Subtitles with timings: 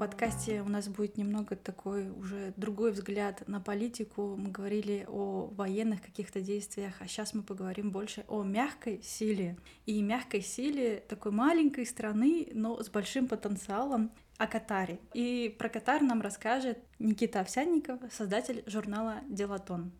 [0.00, 4.36] Подкасте у нас будет немного такой уже другой взгляд на политику.
[4.36, 9.56] Мы говорили о военных каких-то действиях, а сейчас мы поговорим больше о мягкой силе.
[9.86, 14.10] И мягкой силе такой маленькой страны, но с большим потенциалом
[14.40, 14.98] о Катаре.
[15.12, 19.92] И про Катар нам расскажет Никита Овсянников, создатель журнала «Делатон».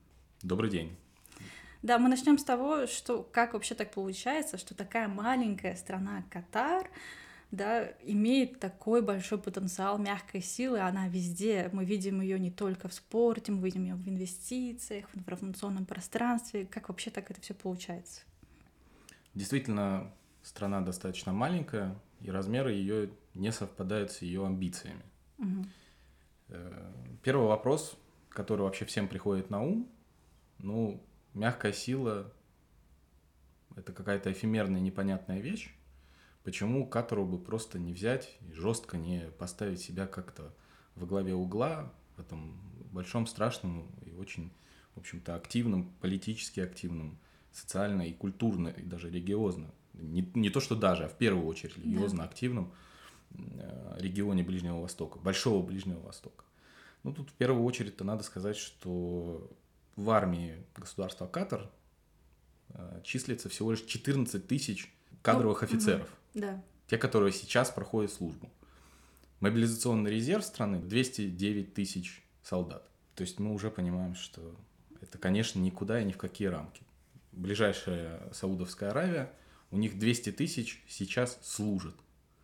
[0.42, 0.96] Добрый день.
[1.82, 6.88] Да, мы начнем с того, что как вообще так получается, что такая маленькая страна Катар
[7.50, 11.68] да, имеет такой большой потенциал мягкой силы, она везде.
[11.74, 16.64] Мы видим ее не только в спорте, мы видим ее в инвестициях, в информационном пространстве.
[16.64, 18.22] Как вообще так это все получается?
[19.34, 20.10] Действительно,
[20.42, 25.04] страна достаточно маленькая, и размеры ее не совпадают с ее амбициями.
[25.38, 25.66] Угу.
[27.22, 27.96] Первый вопрос,
[28.28, 29.88] который вообще всем приходит на ум,
[30.58, 31.02] ну,
[31.34, 32.32] мягкая сила—
[33.76, 35.72] это какая-то эфемерная непонятная вещь,
[36.42, 40.54] Почему Катару бы просто не взять и жестко не поставить себя как-то
[40.94, 42.58] во главе угла в этом
[42.92, 44.50] большом, страшном и очень,
[44.94, 47.18] в общем-то, активном, политически активном,
[47.52, 49.70] социально и культурно, и даже религиозно.
[50.00, 52.72] Не, не то, что даже, а в первую очередь религиозно активном
[53.32, 56.44] э, регионе Ближнего Востока, Большого Ближнего Востока.
[57.02, 59.50] Ну, тут в первую очередь-то надо сказать, что
[59.96, 61.70] в армии государства Катар
[62.70, 64.92] э, числится всего лишь 14 тысяч
[65.22, 66.08] кадровых ну, офицеров.
[66.34, 66.62] Да.
[66.86, 68.50] Те, которые сейчас проходят службу.
[69.40, 72.86] Мобилизационный резерв страны 209 тысяч солдат.
[73.14, 74.54] То есть мы уже понимаем, что
[75.00, 76.82] это, конечно, никуда и ни в какие рамки.
[77.32, 79.32] Ближайшая Саудовская Аравия,
[79.70, 81.94] у них 200 тысяч сейчас служат.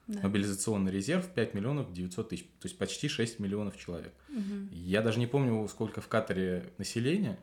[0.06, 0.20] Да.
[0.22, 4.14] Мобилизационный резерв 5 миллионов 900 тысяч, то есть почти 6 миллионов человек.
[4.28, 4.68] Угу.
[4.70, 7.38] Я даже не помню, сколько в Катаре населения.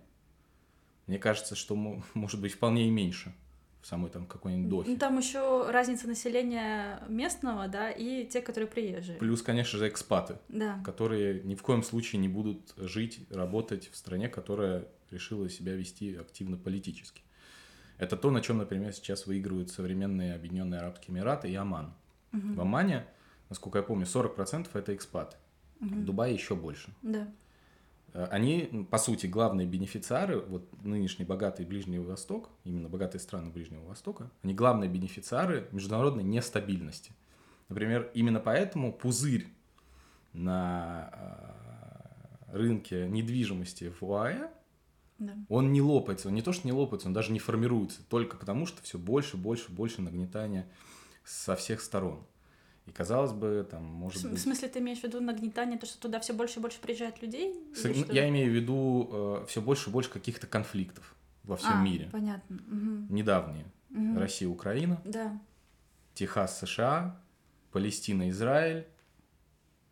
[1.08, 1.76] Мне кажется, что
[2.14, 3.34] может быть вполне и меньше
[3.82, 4.92] в самой там какой-нибудь Дохе.
[4.92, 9.18] Ну, там еще разница населения местного, да, и те, которые приезжие.
[9.18, 10.82] Плюс, конечно же, экспаты, да.
[10.86, 16.16] которые ни в коем случае не будут жить, работать в стране, которая решила себя вести
[16.16, 17.24] активно политически.
[17.98, 21.94] Это то, на чем, например, сейчас выигрывают современные Объединенные Арабские Эмираты и Оман.
[22.34, 22.54] Угу.
[22.54, 23.06] В Омане,
[23.50, 25.38] насколько я помню, 40% это экспаты.
[25.80, 25.90] Угу.
[25.90, 26.94] В Дубае еще больше.
[27.02, 27.28] Да.
[28.14, 33.86] Э, они, по сути, главные бенефициары, вот нынешний богатый Ближний Восток, именно богатые страны Ближнего
[33.86, 37.12] Востока, они главные бенефициары международной нестабильности.
[37.70, 39.48] Например, именно поэтому пузырь
[40.34, 41.10] на
[42.52, 44.50] э, рынке недвижимости в УАЭ,
[45.20, 45.36] да.
[45.50, 48.66] он не лопается, он не то что не лопается, он даже не формируется, только потому
[48.66, 50.68] что все больше, больше, больше нагнетания
[51.24, 52.26] со всех сторон.
[52.86, 54.40] И казалось бы, там, может в, быть...
[54.40, 57.22] В смысле, ты имеешь в виду нагнетание, то, что туда все больше и больше приезжает
[57.22, 57.56] людей?
[57.74, 57.86] С...
[57.86, 62.10] Я имею в виду э, все больше и больше каких-то конфликтов во всем а, мире.
[62.12, 62.58] понятно.
[62.58, 63.14] Угу.
[63.14, 63.66] Недавние.
[63.92, 64.20] Угу.
[64.20, 65.02] Россия, Украина.
[65.06, 65.40] Да.
[66.14, 67.22] Техас, США.
[67.72, 68.86] Палестина, Израиль.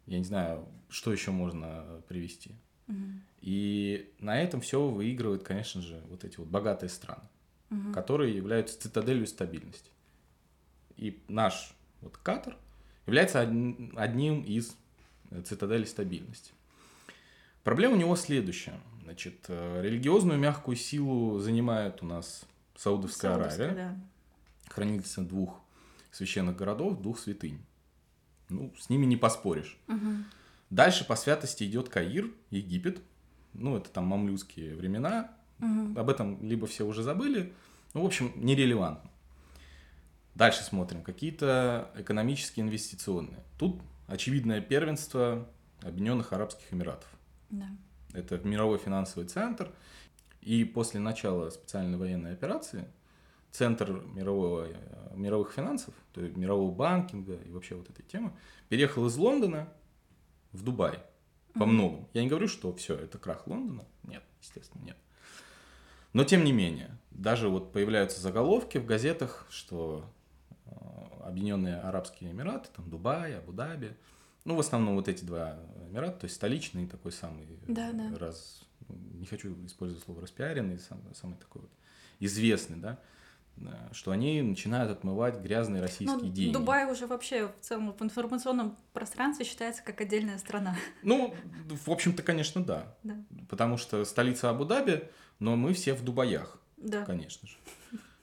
[0.06, 2.56] Я не знаю, что еще можно привести.
[2.88, 2.98] Угу.
[3.42, 7.24] И на этом все выигрывают, конечно же, вот эти вот богатые страны,
[7.70, 7.92] угу.
[7.92, 9.90] которые являются цитаделью стабильности.
[10.98, 12.56] И наш вот Катар–
[13.06, 14.76] является одним из
[15.46, 16.52] цитаделей стабильности.
[17.64, 18.80] Проблема у него следующая.
[19.04, 24.72] Значит, э, религиозную мягкую силу занимает у нас Саудовская, Саудовская Аравия, да.
[24.74, 25.60] хранительница двух
[26.12, 27.60] священных городов, двух святынь.
[28.50, 29.78] Ну, с ними не поспоришь.
[29.88, 30.24] Угу.
[30.70, 33.02] Дальше по святости идет Каир, Египет.
[33.54, 35.32] Ну, это там мамлюцкие времена.
[35.60, 36.00] Угу.
[36.00, 37.54] Об этом либо все уже забыли.
[37.94, 39.10] Ну, в общем, нерелевантно.
[40.36, 41.04] Дальше смотрим.
[41.04, 43.44] Какие-то экономические инвестиционные.
[43.60, 45.48] Тут очевидное первенство
[45.82, 47.10] Объединенных Арабских Эмиратов.
[47.50, 47.68] Да.
[48.14, 49.72] Это мировой финансовый центр.
[50.42, 52.88] И после начала специальной военной операции
[53.52, 54.68] центр мирового,
[55.14, 58.32] мировых финансов, то есть мирового банкинга и вообще вот этой темы,
[58.70, 59.68] переехал из Лондона
[60.52, 61.04] в Дубай.
[61.54, 61.66] По mm-hmm.
[61.66, 62.10] многому.
[62.14, 63.86] Я не говорю, что все, это крах Лондона.
[64.04, 64.98] Нет, естественно, нет.
[66.14, 70.06] Но тем не менее, даже вот появляются заголовки в газетах, что
[71.24, 73.96] Объединенные Арабские Эмираты, там Дубай, Абу-Даби.
[74.44, 75.58] Ну, в основном вот эти два
[75.90, 78.18] Эмирата, то есть столичный такой самый да, да.
[78.18, 81.72] раз, не хочу использовать слово распиаренный, самый, самый такой вот
[82.20, 83.00] известный, да,
[83.92, 86.54] что они начинают отмывать грязные российские ну, деньги.
[86.54, 90.76] Дубай уже вообще в целом в информационном пространстве считается как отдельная страна.
[91.04, 91.34] Ну,
[91.68, 92.96] в общем-то, конечно, да.
[93.04, 93.16] да.
[93.50, 95.10] Потому что столица Абу-Даби,
[95.40, 97.04] но мы все в Дубаях, да.
[97.06, 97.58] конечно же.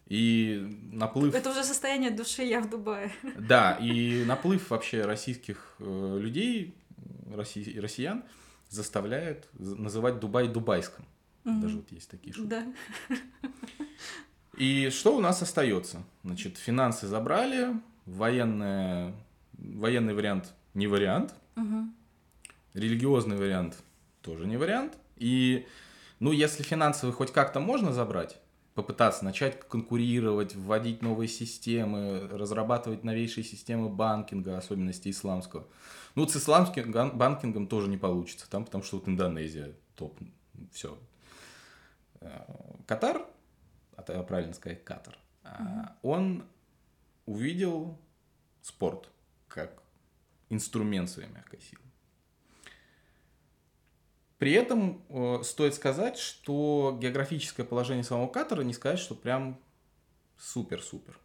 [0.06, 1.34] И наплыв...
[1.34, 3.12] Это уже состояние души «я в Дубае».
[3.38, 6.74] Да, и наплыв вообще российских э, людей,
[7.30, 7.78] росси...
[7.78, 8.24] россиян,
[8.70, 11.04] заставляет называть Дубай дубайском.
[11.44, 11.60] Мгм.
[11.60, 12.48] Даже вот есть такие шутки.
[12.48, 12.66] Да.
[14.58, 16.02] И что у нас остается?
[16.24, 19.14] Значит, финансы забрали, военное,
[19.52, 21.94] военный вариант не вариант, Мгм.
[22.74, 23.76] религиозный вариант
[24.20, 24.98] тоже не вариант.
[25.16, 25.66] И,
[26.18, 28.38] ну, если финансовый хоть как-то можно забрать,
[28.74, 35.66] попытаться начать конкурировать, вводить новые системы, разрабатывать новейшие системы банкинга, особенности исламского.
[36.16, 40.18] Ну, вот с исламским банкингом тоже не получится, там, потому что вот Индонезия топ,
[40.72, 40.98] все.
[42.86, 43.24] Катар,
[44.06, 46.44] а правильно сказать Катар, а, он
[47.26, 47.98] увидел
[48.62, 49.10] спорт
[49.48, 49.82] как
[50.50, 51.82] инструмент своей мягкой силы.
[54.38, 59.60] При этом э, стоит сказать, что географическое положение самого Катара не сказать, что прям
[60.38, 61.18] супер-супер.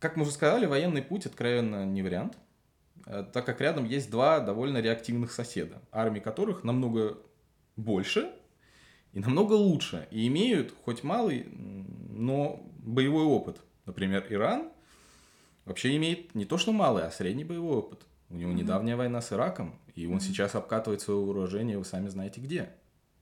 [0.00, 2.36] Как мы уже сказали, военный путь откровенно не вариант,
[3.06, 7.18] э, так как рядом есть два довольно реактивных соседа, армии которых намного
[7.76, 8.34] больше
[9.12, 11.46] и намного лучше, и имеют хоть малый,
[12.10, 13.60] но боевой опыт.
[13.86, 14.68] Например, Иран
[15.64, 18.00] вообще имеет не то что малый, а средний боевой опыт.
[18.30, 18.58] У него Мгм.
[18.60, 20.20] недавняя война с Ираком, и он Мгм.
[20.20, 22.70] сейчас обкатывает свое вооружение, вы сами знаете где.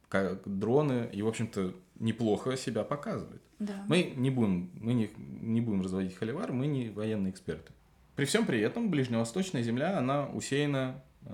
[0.09, 3.43] Как дроны, и, в общем-то, неплохо себя показывает.
[3.59, 3.85] Да.
[3.89, 7.73] Мы не будем, мы не, не будем разводить холивар, мы не военные эксперты.
[8.17, 11.33] При всем при этом ближневосточная земля, она усеяна э,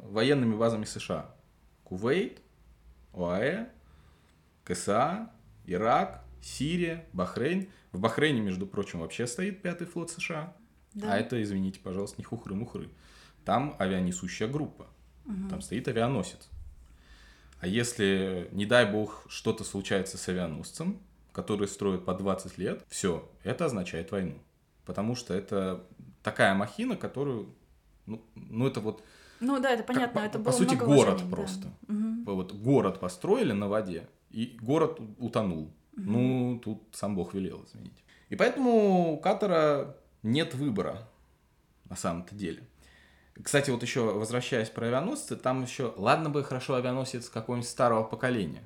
[0.00, 1.34] военными базами США.
[1.84, 2.40] Кувейт,
[3.14, 3.68] ОАЭ,
[4.64, 5.30] КСА,
[5.66, 7.68] Ирак, Сирия, Бахрейн.
[7.92, 10.54] В Бахрейне, между прочим, вообще стоит пятый флот США.
[10.94, 11.14] Да.
[11.14, 12.88] А это, извините, пожалуйста, не хухры-мухры.
[13.44, 14.86] Там авианесущая группа.
[15.24, 15.48] Мгм.
[15.48, 16.48] Там стоит авианосец.
[17.60, 21.00] А если, не дай бог, что-то случается с авианосцем,
[21.32, 24.34] который строит по 20 лет, все, это означает войну.
[24.84, 25.84] Потому что это
[26.22, 27.54] такая махина, которую,
[28.06, 29.04] ну, ну это вот,
[29.42, 31.36] Ну да, это понятно, по- это по было сути, много город вложений, да.
[31.36, 31.68] просто.
[31.88, 32.24] Мгм.
[32.24, 35.72] вот город построили на воде, и город утонул.
[35.94, 38.02] Ну, тут сам Бог велел, извините.
[38.30, 41.06] И поэтому у Катара нет выбора,
[41.90, 42.62] на самом-то деле.
[43.42, 48.62] Кстати, вот еще возвращаясь про авианосцы, там еще, ладно бы хорошо авианосец какого-нибудь старого поколения.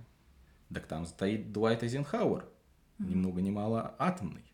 [0.72, 2.44] Так там стоит Дуайт Эйзенхауэр,
[2.98, 4.44] ни много ни мало атомный.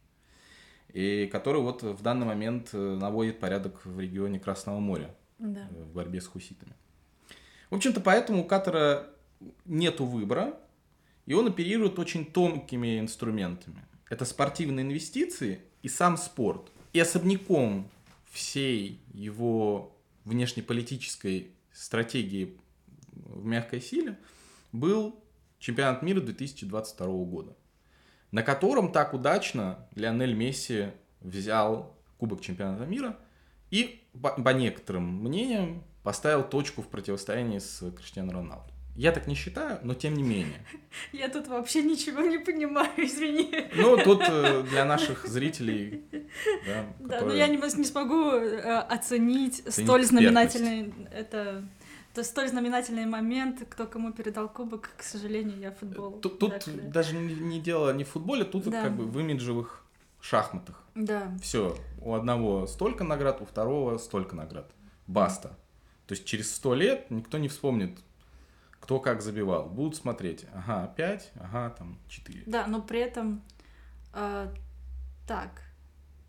[0.92, 5.68] И который вот в данный момент э, наводит порядок в регионе Красного моря Да.
[5.70, 6.74] в борьбе с хуситами.
[7.68, 9.08] В общем-то, поэтому у Катара
[9.64, 10.56] нету выбора,
[11.26, 13.84] и он оперирует очень тонкими инструментами.
[14.08, 16.70] Это спортивные инвестиции и сам спорт.
[16.92, 17.90] И особняком
[18.30, 22.56] всей его внешнеполитической стратегии
[23.12, 24.18] в мягкой силе
[24.72, 25.20] был
[25.58, 27.56] чемпионат мира 2022 года,
[28.30, 30.88] на котором так удачно Лионель Месси
[31.20, 33.18] взял Кубок чемпионата мира
[33.70, 38.72] и, по, некоторым мнениям, поставил точку в противостоянии с Криштиано Роналду.
[38.94, 40.66] Я так не считаю, но тем не менее.
[41.12, 43.50] Я тут вообще ничего не понимаю, извини.
[43.74, 46.02] Ну, тут э, для наших зрителей,
[46.66, 51.66] да, Да, но которые- я не, не смогу э, оценить столь знаменательный это,
[52.12, 56.20] это столь знаменательный момент, кто кому передал кубок, к сожалению, я футбол.
[56.20, 56.82] Тут, тут ли.
[56.82, 58.82] даже не, не дело не в футболе, тут Да.
[58.82, 59.81] как бы в имиджевых
[60.22, 60.82] шахматах.
[60.94, 64.70] Да, Все, у одного столько наград, у второго столько наград.
[65.06, 65.48] Баста.
[66.06, 67.98] То есть через сто лет никто не вспомнит,
[68.80, 69.68] кто как забивал.
[69.68, 72.44] Будут смотреть, ага, 5, ага, там 4.
[72.46, 73.42] да, но при этом
[74.12, 74.48] э,
[75.26, 75.62] так.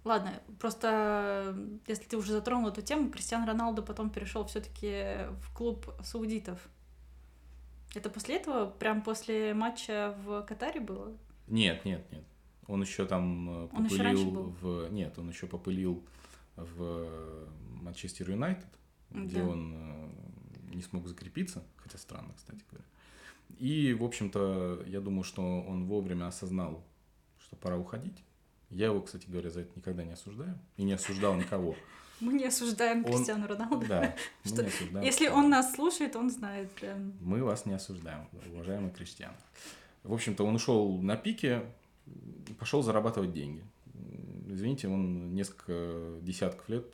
[0.03, 1.55] Ладно, просто
[1.87, 6.59] если ты уже затронул эту тему, Кристиан Роналду потом перешел все-таки в клуб саудитов.
[7.95, 11.11] Это после этого, прям после матча в Катаре было?
[11.47, 12.23] Нет, нет, нет.
[12.67, 14.55] Он еще там э, Он еще раньше попылил был?
[14.61, 14.91] в...
[14.91, 16.03] Нет, он еще попылил
[16.55, 17.47] в
[17.81, 18.67] Манчестер Юнайтед,
[19.11, 19.47] где Да.
[19.47, 20.09] он э,
[20.75, 22.85] не смог закрепиться, хотя странно, кстати говоря.
[23.59, 26.83] И, в общем-то, я думаю, что он вовремя осознал,
[27.39, 28.23] что пора уходить.
[28.69, 30.57] Я его, кстати говоря, за это никогда не осуждаю.
[30.77, 31.75] И не осуждал никого.
[32.19, 33.85] Мы не осуждаем Он- Кристиану Роналду.
[33.87, 35.05] Да, мы Что- не осуждаем.
[35.05, 36.71] Если он нас слушает, он знает.
[36.81, 36.97] да.
[37.19, 39.33] Мы вас не осуждаем, уважаемый крестьян.
[40.03, 41.63] В общем-то, он ушел на пике,
[42.59, 43.63] пошел зарабатывать деньги.
[44.47, 46.85] Извините, он несколько десятков лет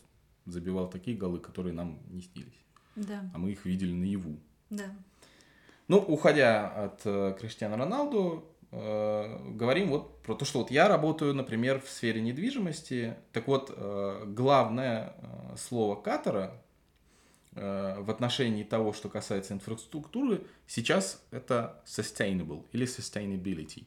[0.45, 2.59] забивал такие голы, которые нам не снились.
[2.95, 4.37] Да, А мы их видели наяву.
[4.69, 4.85] да.
[5.87, 11.33] Ну, уходя от э, Криштиану Роналду, э, говорим вот про то, что вот я работаю,
[11.33, 13.15] например, в сфере недвижимости.
[13.31, 16.61] Так вот, э, главное э, слово Катара
[17.53, 23.85] э, в отношении того, что касается инфраструктуры, сейчас это sustainable или sustainability.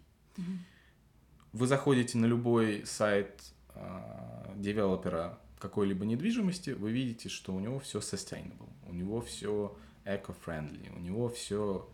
[1.53, 3.43] Вы заходите на любой сайт
[3.75, 10.95] э, девелопера какой-либо недвижимости, вы видите, что у него все sustainable, у него все eco-friendly.
[10.95, 11.89] У него все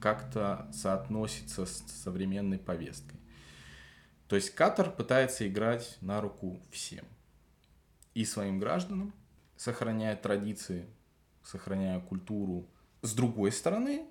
[0.00, 3.20] как-то соотносится с современной повесткой.
[4.28, 7.04] То есть Катар пытается играть на руку всем.
[8.14, 9.12] И своим гражданам,
[9.56, 10.86] сохраняя традиции,
[11.42, 12.66] сохраняя культуру.
[13.02, 14.06] С другой стороны,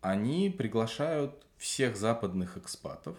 [0.00, 3.16] они приглашают всех западных экспатов,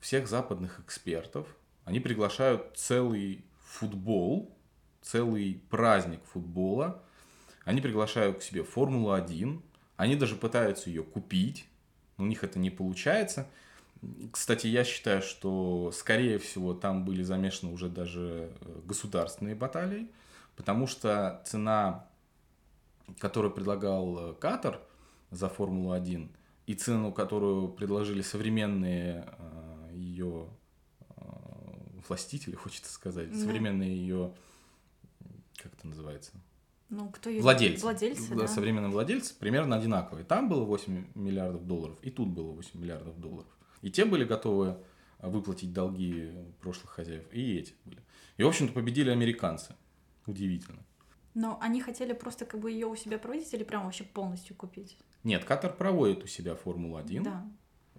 [0.00, 1.46] всех западных экспертов.
[1.84, 4.56] Они приглашают целый футбол,
[5.02, 7.02] целый праздник футбола.
[7.64, 9.62] Они приглашают к себе Формулу-1.
[9.96, 11.66] Они даже пытаются ее купить.
[12.16, 13.46] У них это не получается.
[14.32, 20.10] Кстати, я считаю, что, скорее всего, там были замешаны уже даже э, государственные баталии,
[20.56, 22.06] потому что цена,
[23.18, 24.80] которую предлагал э, Катар
[25.30, 26.30] за Формулу-1,
[26.66, 30.48] и цену, которую предложили современные э, ее
[32.08, 33.38] властители, хочется сказать, да.
[33.38, 34.34] современные ее,
[35.56, 36.32] как это называется?
[36.88, 38.48] Ну, кто ее владельцы, владельцы да.
[38.48, 40.24] современные владельцы примерно одинаковые.
[40.24, 43.46] Там было 8 миллиардов долларов, и тут было 8 миллиардов долларов.
[43.82, 44.82] И те были готовы
[45.20, 48.02] выплатить долги прошлых хозяев, и эти были.
[48.38, 49.76] И, в общем-то, победили американцы.
[50.26, 50.84] Удивительно.
[51.34, 54.98] Но они хотели просто как бы ее у себя проводить или прям вообще полностью купить?
[55.22, 57.22] Нет, Катар проводит у себя Формулу-1.
[57.22, 57.48] Да.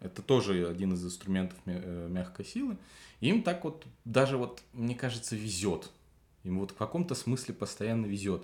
[0.01, 2.77] Это тоже один из инструментов э, мягкой силы.
[3.19, 5.91] Им так вот, даже вот, мне кажется, везет.
[6.43, 8.43] Им вот в каком-то смысле постоянно везет.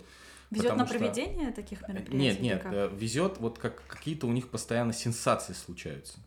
[0.52, 1.56] Везет на проведение что...
[1.56, 2.16] таких мероприятий?
[2.16, 6.20] Нет, нет, э, везет, вот как какие-то у них постоянно сенсации случаются.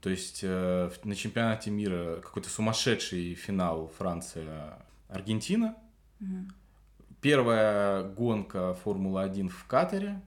[0.00, 5.76] То есть э, на чемпионате мира какой-то сумасшедший финал Франция-Аргентина.
[6.20, 6.48] Угу.
[7.20, 10.20] Первая гонка Формулы-1 в Катаре.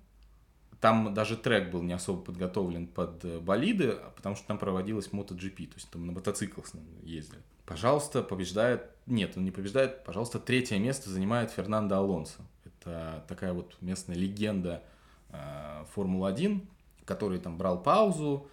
[0.81, 5.67] Там даже трек был не особо подготовлен под э, болиды, потому что там проводилась MotoGP,
[5.67, 6.67] то есть там на мотоциклах
[7.03, 7.41] ездили.
[7.65, 8.83] Пожалуйста, побеждает...
[9.07, 10.03] Нет, он не побеждает.
[10.03, 12.41] Пожалуйста, третье место занимает Фернандо Алонсо.
[12.63, 14.83] Это такая вот местная легенда
[15.29, 16.61] э, Формулы-1,
[17.05, 18.47] который там брал паузу,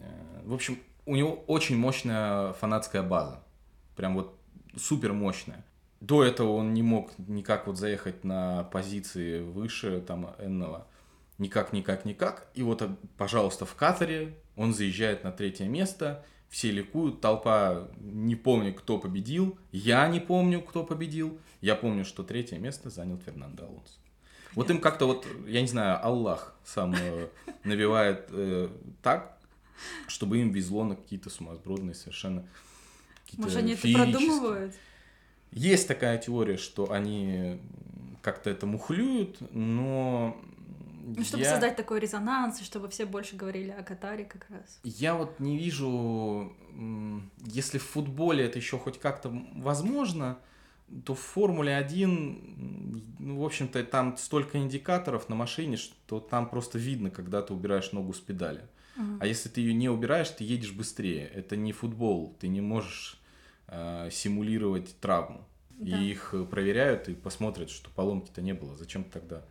[0.00, 3.40] Э, в общем, у него очень мощная фанатская база.
[3.96, 4.36] Прям вот
[4.76, 5.64] супер мощная.
[6.00, 10.86] До этого он не мог никак вот заехать на позиции выше там Энного.
[11.38, 12.48] Никак, никак, никак.
[12.54, 12.82] И вот,
[13.16, 19.58] пожалуйста, в Катаре он заезжает на третье место, все ликуют, толпа не помню, кто победил,
[19.72, 21.38] я не помню, кто победил.
[21.60, 23.98] Я помню, что третье место занял Фернандо Алонсо.
[24.54, 27.28] Вот им как-то вот, я не знаю, Аллах сам э,
[27.64, 28.68] навевает э,
[29.02, 29.38] так,
[30.06, 32.46] чтобы им везло на какие-то сумасбродные совершенно
[33.36, 34.74] Может, они это продумывают?
[35.50, 37.60] Есть такая теория, что они
[38.22, 40.40] как-то это мухлюют, но...
[41.04, 41.50] Ну, чтобы я...
[41.50, 44.80] создать такой резонанс, и чтобы все больше говорили о Катаре как раз.
[44.82, 46.52] Я вот не вижу,
[47.46, 50.38] если в футболе это еще хоть как-то возможно,
[51.04, 56.78] то в Формуле 1, ну, в общем-то, там столько индикаторов на машине, что там просто
[56.78, 58.62] видно, когда ты убираешь ногу с педали.
[58.96, 59.18] Uh-huh.
[59.20, 61.26] А если ты ее не убираешь, ты едешь быстрее.
[61.26, 63.18] Это не футбол, ты не можешь
[63.66, 65.44] э, симулировать травму.
[65.70, 65.98] Да.
[65.98, 68.76] И их проверяют и посмотрят, что поломки-то не было.
[68.76, 69.42] Зачем тогда?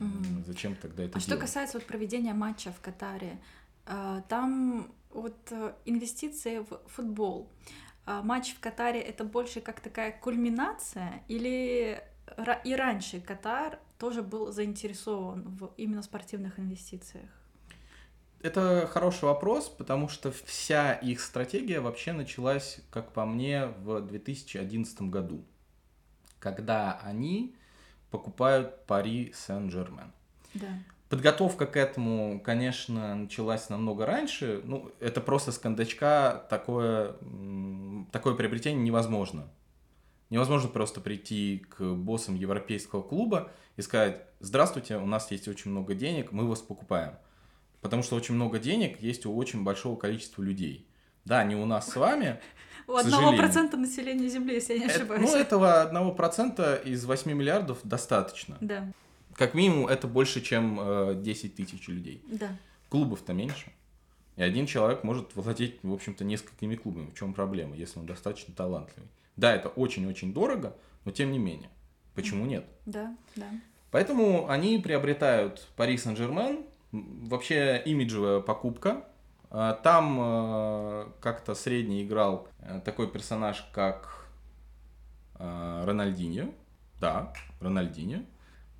[0.00, 0.44] Угу.
[0.46, 1.22] Зачем тогда это А делать?
[1.22, 3.38] что касается вот проведения матча в Катаре,
[3.86, 7.50] э, там вот э, инвестиции в футбол.
[8.06, 12.02] А матч в Катаре это больше как такая кульминация или
[12.64, 17.28] и раньше Катар тоже был заинтересован в именно спортивных инвестициях?
[18.40, 25.02] Это хороший вопрос, потому что вся их стратегия вообще началась, как по мне, в 2011
[25.02, 25.44] году,
[26.38, 27.56] когда они
[28.10, 30.12] покупают Пари Сен-Жермен.
[30.54, 30.66] Да.
[31.08, 34.60] Подготовка к этому, конечно, началась намного раньше.
[34.64, 37.14] Ну, это просто с кондачка такое,
[38.12, 39.48] такое приобретение невозможно.
[40.28, 45.94] Невозможно просто прийти к боссам европейского клуба и сказать, здравствуйте, у нас есть очень много
[45.94, 47.14] денег, мы вас покупаем.
[47.80, 50.86] Потому что очень много денег есть у очень большого количества людей.
[51.24, 52.40] Да, не у нас с вами.
[52.88, 55.30] У одного процента населения Земли, если я не ошибаюсь.
[55.30, 58.56] Ну, этого одного процента из 8 миллиардов достаточно.
[58.60, 58.90] Да.
[59.34, 62.24] Как минимум, это больше, чем 10 тысяч людей.
[62.26, 62.56] Да.
[62.88, 63.70] Клубов-то меньше.
[64.36, 67.10] И один человек может владеть, в общем-то, несколькими клубами.
[67.10, 69.08] В чем проблема, если он достаточно талантливый?
[69.36, 71.68] Да, это очень-очень дорого, но тем не менее.
[72.14, 72.64] Почему нет?
[72.86, 73.46] Да, да.
[73.90, 79.04] Поэтому они приобретают Пари Сен-Жермен, Вообще имиджевая покупка.
[79.50, 84.28] А, там э, как-то средний играл э, такой персонаж, как
[85.38, 86.52] э, Рональдиньо.
[87.00, 88.24] Да, Рональдиньо.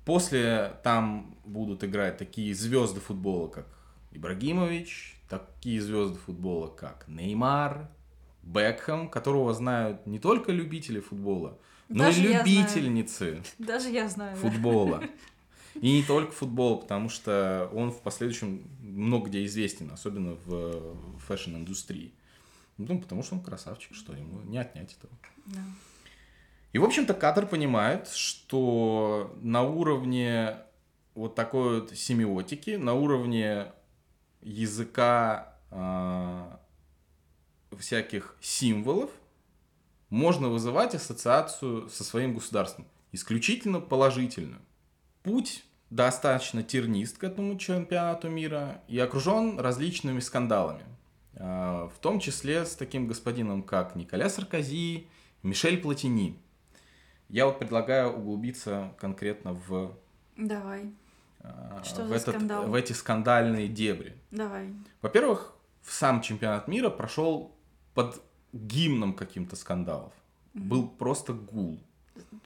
[0.05, 3.67] После там будут играть такие звезды футбола, как
[4.11, 7.89] Ибрагимович, такие звезды футбола, как Неймар,
[8.43, 11.57] Бекхэм, которого знают не только любители футбола,
[11.87, 15.03] но Даже и любительницы Даже я знаю, футбола.
[15.75, 20.95] И не только футбол, потому что он в последующем много где известен, особенно в
[21.27, 22.13] fashion -индустрии.
[22.77, 25.13] Ну, потому что он красавчик, что ему не отнять этого.
[25.45, 25.61] Да.
[26.71, 30.57] И, в общем-то, Катар понимает, что на уровне
[31.15, 33.73] вот такой вот семиотики, на уровне
[34.41, 36.55] языка э,
[37.77, 39.09] всяких символов,
[40.09, 42.87] можно вызывать ассоциацию со своим государством.
[43.11, 44.61] Исключительно положительную.
[45.23, 50.83] Путь достаточно тернист к этому чемпионату мира и окружен различными скандалами.
[51.35, 55.07] А, в том числе с таким господином, как Николя Саркози,
[55.43, 56.37] Мишель Платини.
[57.27, 59.95] Я вот предлагаю углубиться конкретно в...
[60.35, 60.91] Давай.
[61.41, 62.67] А, Что в, этот, скандал?
[62.67, 64.15] в эти скандальные дебри.
[64.31, 64.73] Давай.
[65.01, 67.55] Во-первых, сам чемпионат мира прошел
[67.93, 68.21] под
[68.53, 70.13] гимном каким-то скандалов.
[70.53, 71.79] Был просто гул.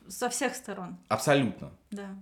[0.07, 1.71] Со всех сторон, Абсолютно.
[1.89, 2.15] да.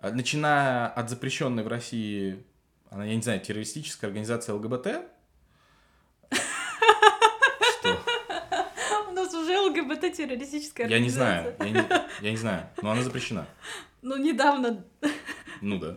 [0.00, 2.42] А, Начиная от запрещенной в России,
[2.90, 4.88] она, я не знаю, террористической организации ЛГБТ.
[7.78, 8.00] Что?
[9.08, 11.84] У нас уже ЛГБТ-террористическая Я не знаю, я не,
[12.22, 13.46] я не знаю, но она запрещена.
[14.00, 14.84] Ну, недавно.
[15.60, 15.96] Ну да.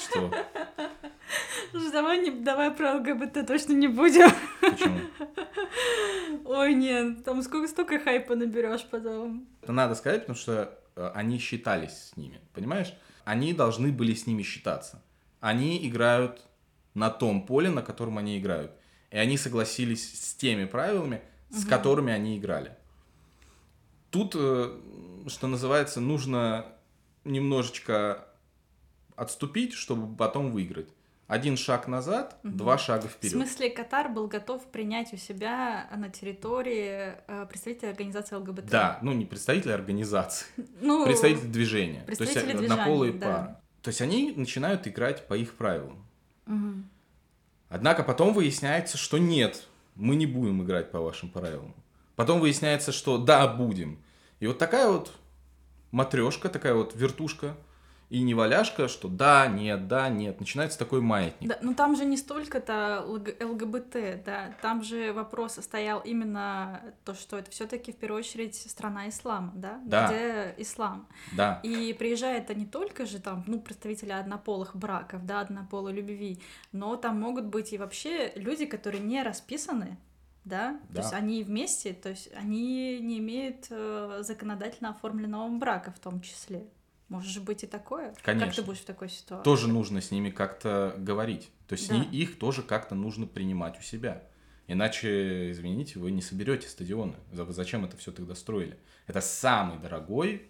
[0.00, 0.32] Что?
[1.70, 4.30] Слушай, Давай, не, давай про ЛГБТ точно не будем.
[4.60, 5.00] Почему?
[6.46, 9.46] Ой, нет, там сколько, столько хайпа наберешь потом.
[9.62, 12.94] Это надо сказать, потому что они считались с ними, понимаешь?
[13.24, 15.02] Они должны были с ними считаться.
[15.40, 16.42] Они играют
[16.94, 18.72] на том поле, на котором они играют.
[19.10, 21.68] И они согласились с теми правилами, с Мгм.
[21.68, 22.76] которыми они играли.
[24.10, 24.80] Тут, э,
[25.28, 26.66] что называется, нужно
[27.24, 28.26] немножечко
[29.16, 30.88] отступить, чтобы потом выиграть.
[31.26, 32.56] Один шаг назад, Мгм.
[32.58, 33.32] два шага В вперед.
[33.32, 38.66] смысле, Катар был готов принять у себя на территории э, представителя организации ЛГБТ?
[38.66, 40.46] Да, ну не представители организации,
[40.80, 42.02] Ну, представители движения.
[42.02, 43.26] То есть представители э, движения, однополые да.
[43.26, 43.56] пары.
[43.82, 46.04] То есть они начинают играть по их правилам.
[46.46, 46.90] мгм.
[47.70, 51.74] Однако потом выясняется, что нет, мы не будем играть по вашим правилам.
[52.14, 53.98] Потом выясняется, что да, будем.
[54.38, 55.12] И вот такая вот
[55.90, 57.56] матрешка, такая вот вертушка
[58.14, 60.38] и неваляшка, что да, нет, да, нет.
[60.38, 61.48] Начинается такой маятник.
[61.48, 67.14] Да, ну там же не столько-то ЛГ- ЛГБТ, да, там же вопрос стоял именно то,
[67.14, 70.06] что это все-таки в первую очередь страна ислама, да, Да.
[70.06, 71.08] где ислам.
[71.36, 76.40] Да, И приезжает это не только же там, ну, представители однополых браков, да, однополой любви,
[76.70, 79.96] но там могут быть и вообще люди, которые не расписаны,
[80.44, 80.94] да, Да.
[80.96, 86.20] то есть они вместе, то есть они не имеют э, законодательно оформленного брака в том
[86.20, 86.64] числе.
[87.14, 88.10] Может же быть и такое?
[88.14, 88.52] Как Конечно.
[88.54, 89.44] ты будешь в такой ситуации?
[89.44, 91.50] тоже нужно с ними как-то говорить.
[91.68, 91.96] То есть Да.
[92.02, 94.22] их тоже как-то нужно принимать у себя.
[94.66, 97.14] Иначе, извините, вы не соберете стадионы.
[97.32, 98.78] За- Зачем это все тогда строили?
[99.06, 100.48] Это самый дорогой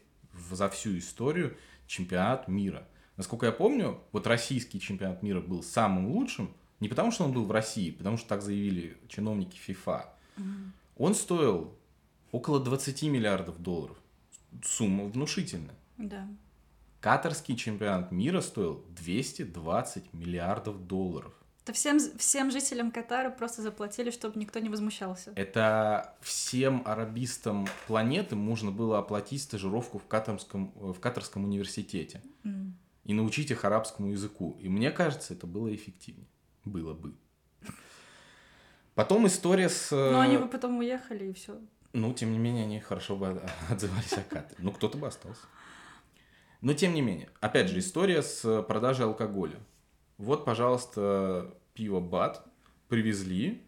[0.50, 2.87] за всю историю чемпионат мира.
[3.16, 7.44] Насколько я помню, вот российский чемпионат мира был самым лучшим, не потому что он был
[7.44, 10.09] в России, потому что так заявили чиновники ФИФА.
[10.37, 10.72] Мгм.
[10.96, 11.77] Он стоил
[12.33, 13.96] около 20 миллиардов долларов.
[14.64, 15.74] Сумма внушительная.
[15.98, 16.27] Да.
[17.05, 21.35] Катарский чемпионат мира стоил 220 миллиардов долларов.
[21.62, 25.35] Это всем, всем жителям Катара просто заплатили, чтобы никто не возмущался.
[25.37, 32.75] Это всем арабистам планеты можно было оплатить стажировку в Катарском, в Катарском университете М.
[33.05, 34.57] и научить их арабскому языку.
[34.59, 36.27] И мне кажется, это было эффективнее.
[36.64, 37.12] Было бы.
[38.95, 39.93] Потом история с...
[39.93, 41.61] э, Но они бы потом уехали и все.
[41.93, 44.57] Ну, тем не менее, они хорошо бы отзывались о Катаре.
[44.57, 45.43] Ну, кто-то бы остался.
[46.64, 49.61] Но, тем не менее, опять же, история с продажей алкоголя.
[50.16, 52.42] Вот, пожалуйста, пиво БАТ
[52.88, 53.62] привезли,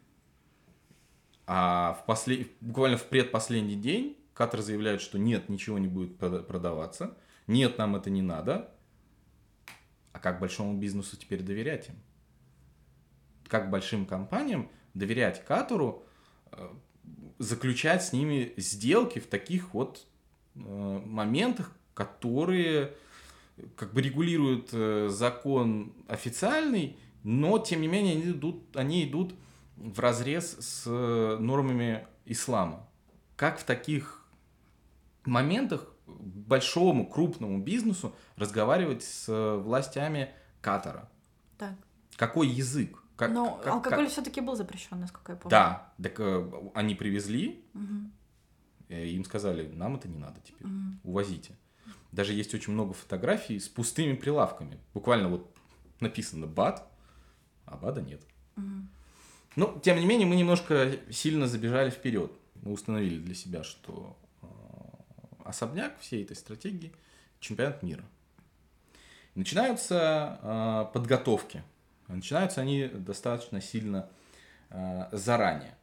[1.46, 2.48] а в послед...
[2.62, 7.96] буквально в предпоследний день Катар заявляет, что нет, ничего не будет прода- продаваться, нет, нам
[7.96, 8.74] это не надо.
[10.14, 11.96] А как большому бизнесу теперь доверять им?
[13.46, 16.06] Как большим компаниям доверять Катару,
[16.50, 16.66] э,
[17.38, 20.06] заключать с ними сделки в таких вот
[20.54, 22.92] э, моментах, которые
[23.74, 29.34] как бы регулируют э, закон официальный, но тем не менее они идут, они идут
[29.76, 32.86] в разрез с э, нормами ислама.
[33.34, 34.22] Как в таких
[35.24, 40.28] моментах большому крупному бизнесу разговаривать с э, властями
[40.60, 41.10] Катара?
[41.56, 41.74] Так.
[42.16, 43.02] Какой язык?
[43.16, 45.50] Как, Но как- алкоголь как- все-таки был запрещен, насколько я помню.
[45.50, 47.64] Да, так э, они привезли,
[48.90, 51.00] э, им сказали, нам это не надо теперь, Мгм.
[51.04, 51.56] увозите.
[52.12, 54.78] Даже есть очень много фотографий с пустыми прилавками.
[54.94, 55.54] Буквально вот
[56.00, 56.82] написано БАД,
[57.66, 58.22] а БАДа нет.
[58.56, 58.88] Мгм.
[59.56, 62.32] Но, тем не менее, мы немножко сильно забежали вперед.
[62.62, 64.46] Мы установили для себя, что э,
[65.44, 66.92] особняк всей этой стратегии–
[67.40, 68.04] чемпионат мира.
[69.34, 71.62] Начинаются э, подготовки.
[72.08, 74.08] Начинаются они достаточно сильно
[74.70, 75.76] э, заранее.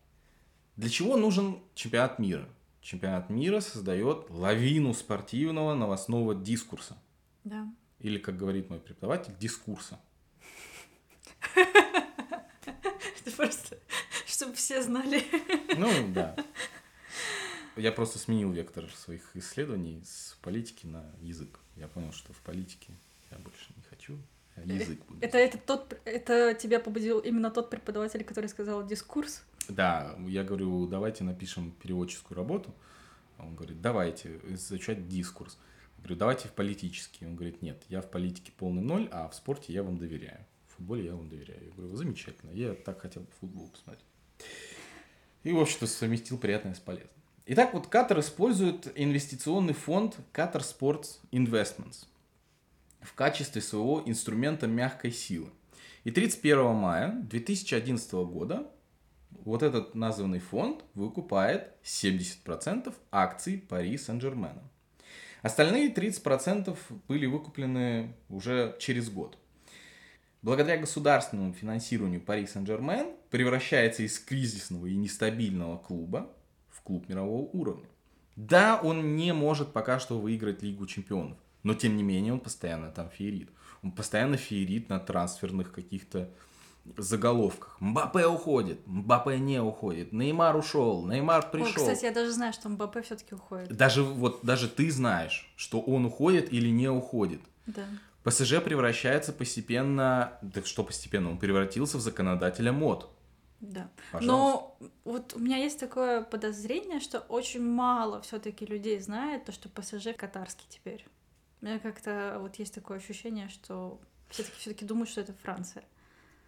[0.76, 2.48] Для чего нужен чемпионат мира?
[2.84, 6.98] Чемпионат мира создает лавину спортивного новостного дискурса.
[7.46, 7.74] Да.
[8.00, 10.02] Или, как говорит мой преподаватель, дискурса.
[11.56, 13.78] Это просто,
[14.26, 15.24] чтобы все знали.
[15.78, 16.36] Ну, да.
[17.78, 21.62] Я просто сменил вектор своих исследований с политики на язык.
[21.78, 22.94] Я понял, что в политике
[23.32, 24.18] я больше не хочу,
[24.58, 25.20] язык буду.
[25.22, 29.44] Это, это, тот, это тебя побудил именно тот преподаватель, который сказал дискурс?
[29.70, 32.74] Да, я говорю, давайте напишем переводческую работу.
[33.40, 35.58] Он говорит, давайте изучать дискурс.
[35.98, 37.26] Я говорю, давайте в политический.
[37.26, 40.46] Он говорит, нет, я в политике полный ноль, а в спорте я вам доверяю.
[40.68, 41.64] В футболе я вам доверяю.
[41.64, 44.06] Я говорю, замечательно, я так хотел футбол посмотреть.
[45.44, 47.10] И, в общем-то, совместил приятное с полезным.
[47.46, 52.06] Итак, вот Катар использует инвестиционный фонд Qatar Sports Investments
[53.04, 55.50] в качестве своего инструмента мягкой силы.
[56.04, 58.70] И 31 мая 2011 года
[59.46, 64.64] вот этот названный фонд выкупает 70% акций Пари Сен-Жермена.
[65.42, 69.38] Остальные 30% были выкуплены уже через год.
[70.42, 76.30] Благодаря государственному финансированию Пари Сен-Жермен превращается из кризисного и нестабильного клуба
[76.70, 77.88] в клуб мирового уровня.
[78.36, 82.92] Да, он не может пока что выиграть Лигу чемпионов, но тем не менее он постоянно
[82.92, 83.50] там феерит.
[83.82, 86.30] Он постоянно феерит на трансферных каких-то
[86.98, 87.78] заголовках.
[87.80, 91.72] Мбаппе уходит, Мбаппе не уходит, Неймар ушел, Неймар пришел.
[91.72, 93.76] О, кстати, я даже знаю, что Мбаппе все-таки уходит.
[93.76, 97.42] Даже вот даже ты знаешь, что он уходит или не уходит.
[97.66, 97.86] Да.
[98.24, 103.10] ПСЖ превращается постепенно, да что постепенно, он превратился в законодателя мод.
[103.60, 103.90] Да.
[104.12, 104.28] Пожалуйста.
[104.28, 109.70] Но вот у меня есть такое подозрение, что очень мало все-таки людей знает то, что
[109.70, 111.06] ПСЖ катарский теперь.
[111.64, 114.00] У меня как-то вот есть такое ощущение, что
[114.30, 115.84] все-таки все-таки думают, что это Франция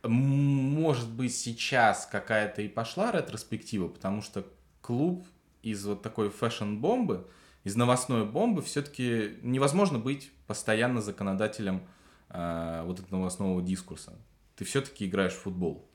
[0.07, 4.45] может быть, сейчас какая-то и пошла ретроспектива, потому что
[4.81, 5.25] клуб
[5.61, 7.27] из вот такой фэшн-бомбы,
[7.63, 11.87] из новостной бомбы все-таки невозможно быть постоянно законодателем
[12.29, 14.13] э, вот этого новостного дискурса.
[14.55, 15.89] Ты все-таки играешь в футбол.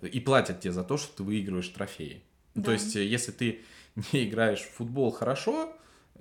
[0.00, 2.22] И платят тебе за то, что ты выигрываешь трофеи.
[2.54, 2.62] Да.
[2.64, 3.62] То есть, если ты
[4.12, 5.74] не играешь в футбол хорошо,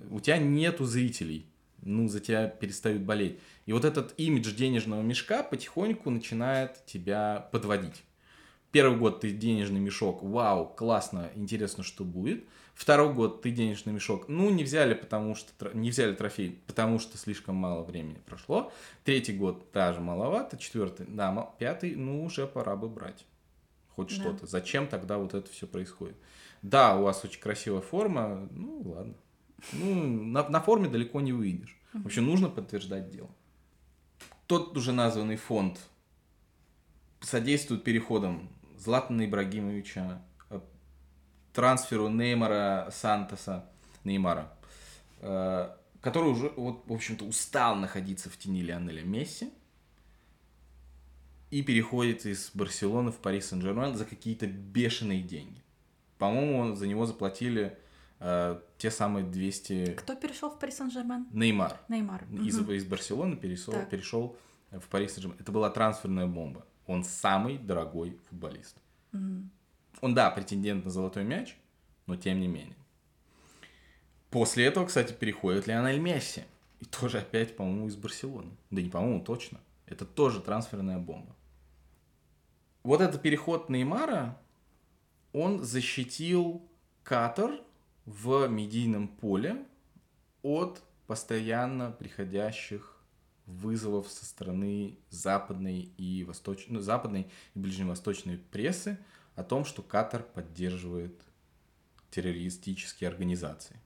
[0.09, 1.45] у тебя нету зрителей
[1.81, 3.39] ну, за тебя перестают болеть.
[3.65, 8.03] И вот этот имидж денежного мешка потихоньку начинает тебя подводить.
[8.71, 12.45] Первый год ты денежный мешок, вау, классно, интересно, что будет.
[12.75, 17.17] Второй год ты денежный мешок, ну, не взяли, потому что не взяли трофей, потому что
[17.17, 18.71] слишком мало времени прошло.
[19.03, 23.25] Третий год даже маловато, четвертый, да, пятый, ну, уже пора бы брать
[23.99, 24.15] хоть да.
[24.15, 24.47] что-то.
[24.47, 26.15] Зачем тогда вот это все происходит?
[26.61, 29.15] Да, у вас очень красивая форма, ну, ладно.
[29.73, 31.77] Ну, на, на форме далеко не выйдешь.
[31.93, 33.29] В общем, нужно подтверждать дело.
[34.47, 35.79] Тот уже названный фонд
[37.21, 40.59] содействует переходам Златана Ибрагимовича, э,
[41.53, 43.69] трансферу Неймара Сантоса,
[44.03, 44.53] Неймара,
[45.19, 49.51] э, который уже, вот, в общем-то, устал находиться в тени Лионеля Месси
[51.51, 55.61] и переходит из Барселоны в Пари Сен-Жермен за какие-то бешеные деньги.
[56.17, 57.77] По-моему, за него заплатили
[58.19, 59.93] э, те самые 200...
[59.97, 61.27] Кто перешел в Пари Сен-Жермен?
[61.31, 61.79] Неймар.
[61.87, 62.25] Неймар.
[62.31, 62.71] Из, угу.
[62.71, 64.35] из Барселоны перешел, перешел
[64.71, 65.37] в Пари Сен-Жермен.
[65.39, 66.65] Это была трансферная бомба.
[66.87, 68.77] Он самый дорогой футболист.
[69.13, 69.49] Угу.
[70.01, 71.57] Он, да, претендент на золотой мяч,
[72.05, 72.75] но тем не менее.
[74.29, 76.43] После этого, кстати, переходит Лионель Месси.
[76.79, 78.51] И тоже опять, по-моему, из Барселоны.
[78.69, 79.59] Да не по-моему, точно.
[79.85, 81.35] Это тоже трансферная бомба.
[82.83, 84.39] Вот этот переход Неймара,
[85.33, 86.63] он защитил
[87.03, 87.59] Катар
[88.09, 89.63] в медийном поле
[90.41, 92.97] от постоянно приходящих
[93.45, 98.97] вызовов со стороны западной и восточной, ну, западной и ближневосточной прессы
[99.35, 101.21] о том, что Катар поддерживает
[102.09, 103.79] террористические организации.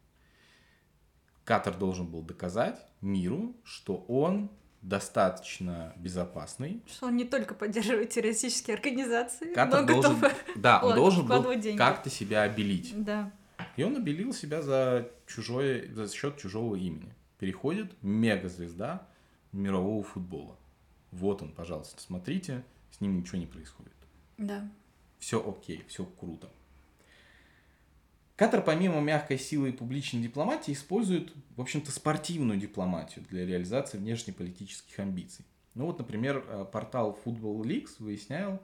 [1.43, 4.49] Катар должен был доказать миру, что он
[4.81, 6.81] достаточно безопасный.
[6.87, 11.45] Что он не только поддерживает террористические организации, Катар но должен, готов да, он должен был
[11.77, 12.93] как-то себя обелить.
[13.03, 13.33] Да.
[13.75, 17.13] И он обелил себя за, чужое, за счет чужого имени.
[17.39, 19.07] Переходит мегазвезда
[19.51, 20.57] мирового футбола.
[21.11, 23.93] Вот он, пожалуйста, смотрите, с ним ничего не происходит.
[24.37, 24.69] Да.
[25.19, 26.49] Все окей, все круто.
[28.35, 34.99] Катар помимо мягкой силы и публичной дипломатии использует, в общем-то, спортивную дипломатию для реализации внешнеполитических
[34.99, 35.45] амбиций.
[35.75, 38.61] Ну вот, например, э, портал Football Leaks выяснял,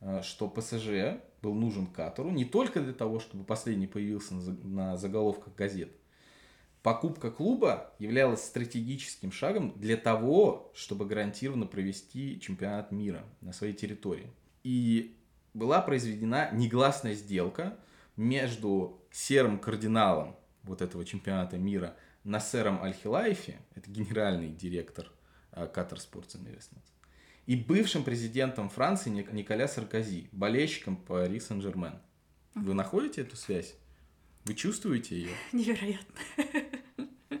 [0.00, 5.54] э, что ПСЖ был нужен Катару не только для того, чтобы последний появился на заголовках
[5.54, 5.90] газет,
[6.82, 14.30] покупка клуба являлась стратегическим шагом для того, чтобы гарантированно провести чемпионат мира на своей территории.
[14.62, 15.16] И
[15.54, 17.78] была произведена негласная сделка
[18.16, 25.10] между серым кардиналом вот этого чемпионата мира Насером Аль-Хилайфи, это генеральный директор
[25.52, 26.84] Qatar Sports Investments,
[27.50, 31.94] и бывшим президентом Франции Николя Саркози, болельщиком Пари Сен-Жермен.
[32.54, 33.74] Вы находите эту связь?
[34.44, 35.30] Вы чувствуете ее?
[35.52, 36.14] Невероятно.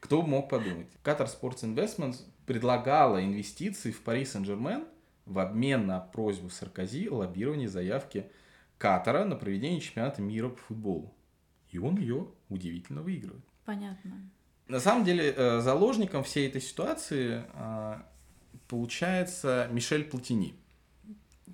[0.00, 0.88] Кто мог подумать?
[1.04, 4.86] Qatar Sports Investments предлагала инвестиции в Пари Сен-Жермен
[5.26, 8.26] в обмен на просьбу Саркози о лоббировании заявки
[8.76, 11.14] Катара на проведение чемпионата мира по футболу.
[11.70, 13.44] И он ее удивительно выигрывает.
[13.66, 14.16] Понятно.
[14.66, 18.04] На самом деле, э, заложником всей этой ситуации а,
[18.68, 20.54] получается Мишель Платини.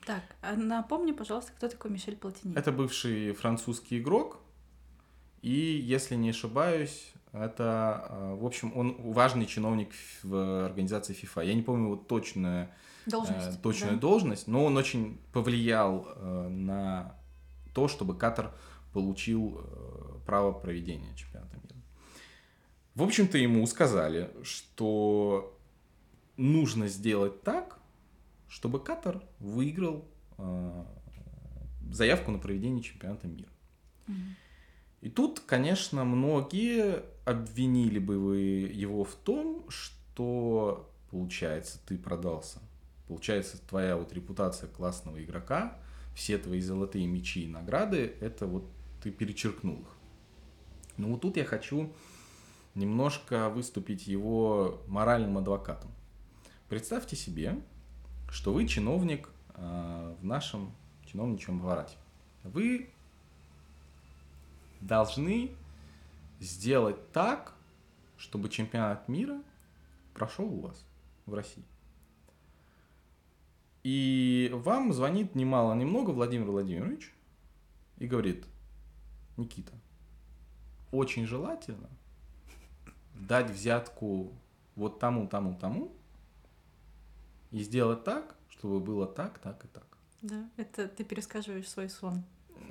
[0.07, 2.55] Так, а напомни, пожалуйста, кто такой Мишель Платини?
[2.57, 4.39] Это бывший французский игрок.
[5.43, 9.91] И, если не ошибаюсь, это, а, в общем, он важный чиновник
[10.23, 11.47] в организации FIFA.
[11.47, 12.69] Я не помню его точную
[13.07, 14.01] должность, э, точную да?
[14.01, 17.15] должность, но он очень повлиял э, на
[17.75, 18.53] то, чтобы Катар
[18.93, 21.77] получил э, право проведения чемпионата мира.
[22.95, 25.58] В общем-то, ему сказали, что
[26.39, 27.79] нужно сделать так,
[28.49, 30.07] чтобы Катар выиграл
[30.39, 30.85] э,
[31.93, 33.51] заявку на проведение чемпионата мира.
[34.07, 34.15] Mm-hmm.
[35.01, 42.61] И тут, конечно, многие обвинили бы вы его в том, что, получается, ты продался.
[43.07, 45.79] Получается, твоя вот репутация классного игрока,
[46.15, 48.65] все твои золотые мечи и награды, это вот
[49.03, 49.97] ты перечеркнул их.
[50.97, 51.93] Но вот тут я хочу
[52.75, 55.91] немножко выступить его моральным адвокатом.
[56.69, 57.59] Представьте себе,
[58.29, 60.71] что вы чиновник э, в нашем
[61.07, 61.97] чиновничьем аппарате.
[62.45, 62.91] Вы
[64.83, 65.51] должны
[66.41, 67.55] сделать так,
[68.19, 69.41] чтобы чемпионат мира
[70.13, 70.85] прошел у вас
[71.25, 71.65] в России.
[73.83, 77.15] И вам звонит немало, немного Владимир Владимирович
[77.97, 78.45] и говорит,
[79.39, 79.73] Никита,
[80.93, 81.89] очень желательно
[83.15, 84.35] дать взятку
[84.77, 85.98] вот тому, тому, тому,
[87.51, 89.87] и сделать так, чтобы было так, так и так.
[90.23, 92.25] Да, это ты пересказываешь свой сон.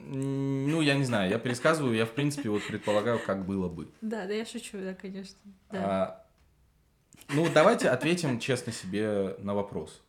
[0.09, 3.89] Ну, я не знаю, я пересказываю, я, в принципе, вот предполагаю, как было бы.
[4.01, 5.37] Да, да, я шучу, да, конечно.
[5.71, 5.79] Да.
[5.85, 6.25] А,
[7.29, 10.01] ну, давайте ответим честно себе на вопрос.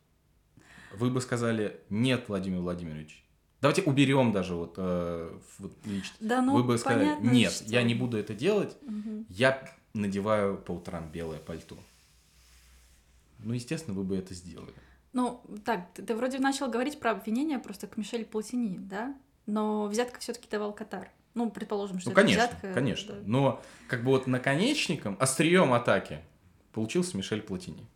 [0.93, 3.25] Вы бы сказали «нет, Владимир Владимирович».
[3.61, 6.17] Давайте уберем даже вот, э, вот лично.
[6.21, 7.65] Да, ну, Вы бы сказали понятно, «нет, что...
[7.65, 9.25] я не буду это делать, угу.
[9.29, 11.77] я надеваю по утрам белое пальто».
[13.39, 14.73] Ну, естественно, вы бы это сделали.
[15.13, 19.17] Ну, так, ты, ты вроде начал говорить про обвинение просто к Мишель Платини, да?
[19.47, 21.11] Но взятка все таки давал Катар.
[21.35, 22.73] Ну, предположим, что ну, это конечно, взятка.
[22.75, 23.15] конечно.
[23.15, 23.23] Да.
[23.25, 26.21] Но как бы вот наконечником, острием атаки
[26.73, 27.87] получился Мишель Платини.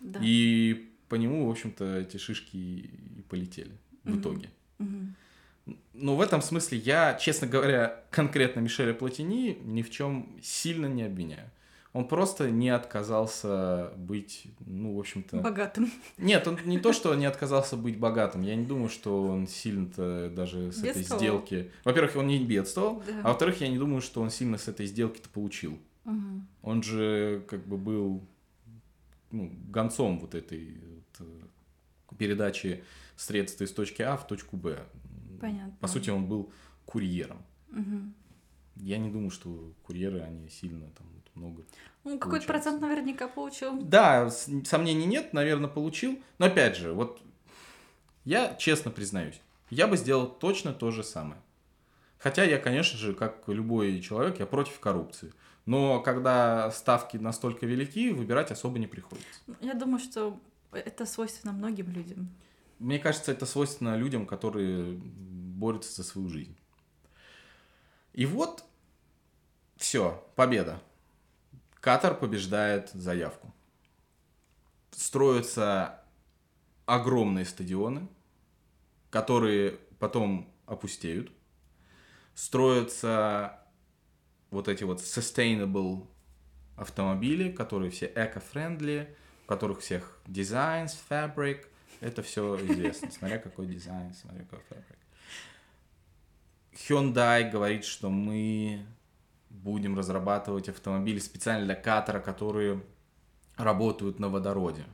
[0.00, 0.20] Да.
[0.22, 3.72] И по нему, в общем-то, эти шишки и полетели
[4.04, 4.20] в угу.
[4.20, 4.50] итоге.
[4.78, 5.76] Угу.
[5.94, 11.04] Но в этом смысле я, честно говоря, конкретно Мишеля Платини ни в чем сильно не
[11.04, 11.50] обвиняю.
[11.94, 15.36] Он просто не отказался быть, ну, в общем-то...
[15.36, 15.92] Богатым.
[16.18, 18.42] Нет, он не то, что он не отказался быть богатым.
[18.42, 21.70] Я не думаю, что он сильно-то даже с этой сделки...
[21.84, 23.20] Во-первых, он не бедствовал, Да.
[23.22, 25.78] а во-вторых, я не думаю, что он сильно с этой сделки-то получил.
[26.04, 26.42] Угу.
[26.62, 28.26] Он же как бы был
[29.30, 32.82] ну, гонцом вот этой вот, э, передачи
[33.14, 34.82] средств из точки А в точку Б.
[35.40, 35.76] Понятно.
[35.80, 36.52] По сути, он был
[36.86, 37.38] курьером.
[37.70, 38.12] Угу.
[38.76, 41.64] Я не думаю, что курьеры, они сильно там много
[42.04, 43.80] Ну, какой-то процент наверняка получил.
[43.82, 46.18] Да, сомнений нет, наверное, получил.
[46.38, 47.20] Но опять же, вот
[48.24, 51.40] я честно признаюсь, я бы сделал точно то же самое.
[52.18, 55.32] Хотя я, конечно же, как любой человек, я против коррупции.
[55.66, 59.40] Но когда ставки настолько велики, выбирать особо не приходится.
[59.60, 60.38] Я думаю, что
[60.72, 62.30] это свойственно многим людям.
[62.78, 66.56] Мне кажется, это свойственно людям, которые борются за свою жизнь.
[68.14, 68.64] И вот
[69.76, 70.80] все, победа.
[71.80, 73.52] Катар побеждает заявку.
[74.92, 76.00] Строятся
[76.86, 78.08] огромные стадионы,
[79.10, 81.30] которые потом опустеют.
[82.34, 83.58] Строятся
[84.50, 86.06] вот эти вот sustainable
[86.76, 91.68] автомобили, которые все эко-френдли, у которых всех дизайн, фабрик.
[92.00, 95.03] Это все известно, смотря какой дизайн, смотря какой фабрик.
[96.74, 98.84] Hyundai говорит, что мы
[99.50, 102.82] будем разрабатывать автомобили специально для катера, которые
[103.56, 104.84] работают на водороде.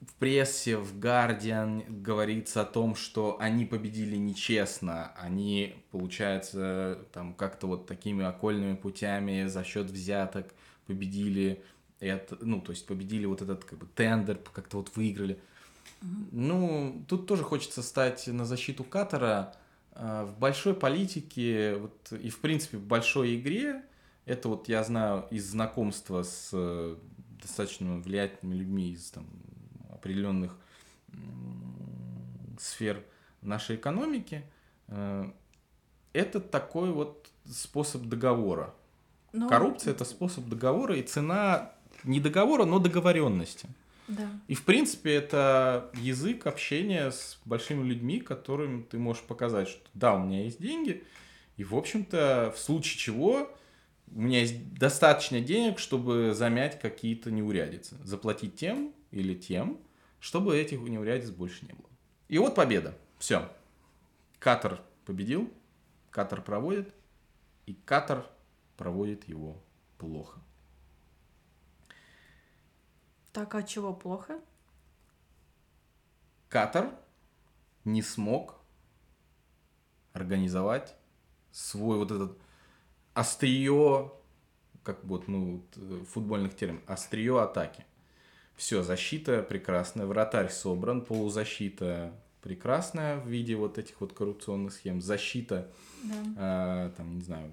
[0.00, 7.68] в прессе, в Guardian говорится о том, что они победили нечестно, они, получается, там как-то
[7.68, 10.52] вот такими окольными путями за счет взяток
[10.86, 11.62] победили
[12.00, 15.38] это, ну, то есть победили вот этот как бы тендер, как-то вот выиграли.
[16.32, 19.54] Ну, тут тоже хочется стать на защиту Катара.
[19.94, 23.82] А, в большой политике вот, и, в принципе, в большой игре,
[24.24, 26.96] это вот я знаю из знакомства с э,
[27.40, 29.26] достаточно влиятельными людьми из там,
[29.90, 30.56] определенных
[32.58, 33.04] сфер
[33.42, 34.44] нашей экономики,
[34.88, 35.30] э,
[36.12, 38.74] это такой вот способ договора.
[39.32, 39.40] Но...
[39.40, 41.72] Ну, Коррупция это способ договора, и цена
[42.04, 43.68] не договора, но договоренности.
[44.08, 44.28] Да.
[44.48, 50.14] И в принципе это язык общения с большими людьми, которым ты можешь показать, что да,
[50.14, 51.04] у меня есть деньги,
[51.56, 53.50] и в общем-то в случае чего
[54.14, 59.78] у меня есть достаточно денег, чтобы замять какие-то неурядицы, заплатить тем или тем,
[60.20, 61.88] чтобы этих неурядиц больше не было.
[62.28, 62.96] И вот победа.
[63.18, 63.50] Все.
[64.38, 65.52] Катар победил,
[66.10, 66.92] Катар проводит,
[67.66, 68.26] и Катар
[68.76, 69.62] проводит его
[69.98, 70.40] плохо.
[73.32, 74.40] Так, а чего плохо?
[76.48, 76.90] Катар
[77.84, 78.56] не смог
[80.12, 80.94] организовать
[81.50, 82.38] свой вот этот
[83.14, 84.12] острие,
[84.82, 85.64] как вот, ну,
[86.08, 87.86] футбольных терминов, острие атаки.
[88.54, 95.70] Все, защита прекрасная, вратарь собран, полузащита прекрасная в виде вот этих вот коррупционных схем, защита,
[96.04, 96.88] да.
[96.88, 97.50] э, там, не знаю,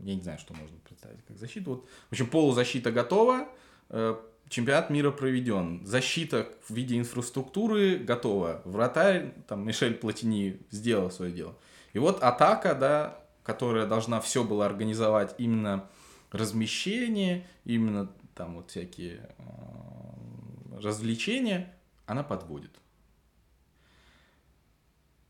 [0.00, 1.70] я не знаю, что можно представить как защита.
[1.70, 3.48] Вот, в общем, полузащита готова,
[3.90, 4.16] э,
[4.48, 11.56] чемпионат мира проведен, защита в виде инфраструктуры готова, вратарь, там, Мишель Платини сделал свое дело.
[11.92, 15.88] И вот атака, да, которая должна все было организовать именно
[16.30, 21.74] размещение, именно там вот всякие э, развлечения,
[22.06, 22.70] она подводит.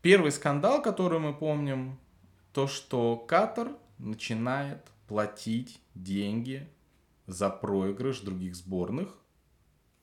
[0.01, 1.97] Первый скандал, который мы помним,
[2.53, 6.67] то, что Катар начинает платить деньги
[7.27, 9.15] за проигрыш других сборных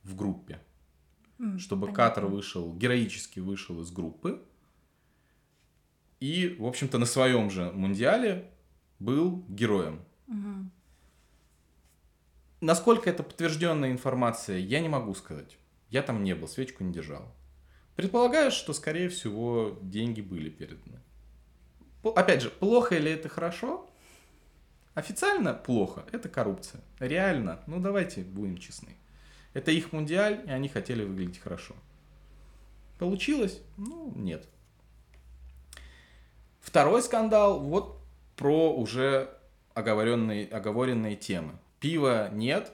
[0.03, 0.61] в группе.
[1.39, 2.05] Mm, чтобы понятно.
[2.05, 4.43] Катар вышел, героически вышел из группы.
[6.21, 8.51] И, в общем-то, на своем же мундиале
[8.99, 10.05] был героем.
[10.29, 10.71] Угу.
[12.61, 15.59] Насколько это подтвержденная информация, я не могу сказать.
[15.91, 17.35] Я там не был, свечку не держал.
[17.97, 21.01] Предполагаю, что, скорее всего, деньги были переданы.
[22.03, 23.84] Опять же, плохо или это хорошо?
[24.95, 26.81] Официально плохо, это коррупция.
[27.01, 28.97] Реально, ну давайте будем честны.
[29.53, 31.75] Это их мундиаль, и они хотели выглядеть хорошо.
[32.99, 33.61] Получилось?
[33.77, 34.49] Ну, нет.
[36.61, 38.01] Второй скандал, вот
[38.37, 39.37] про уже
[39.75, 41.59] оговоренные, оговоренные темы.
[41.81, 42.73] Пива нет,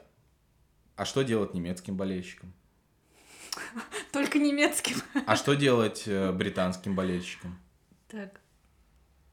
[0.96, 2.52] а что делать немецким болельщикам?
[4.12, 4.96] Только немецким.
[5.26, 7.58] А что делать э, британским болельщикам?
[8.08, 8.40] Так.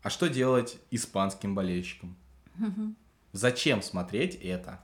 [0.02, 2.18] А что делать испанским болельщикам?
[2.60, 2.96] Угу.
[3.34, 4.82] Зачем смотреть это?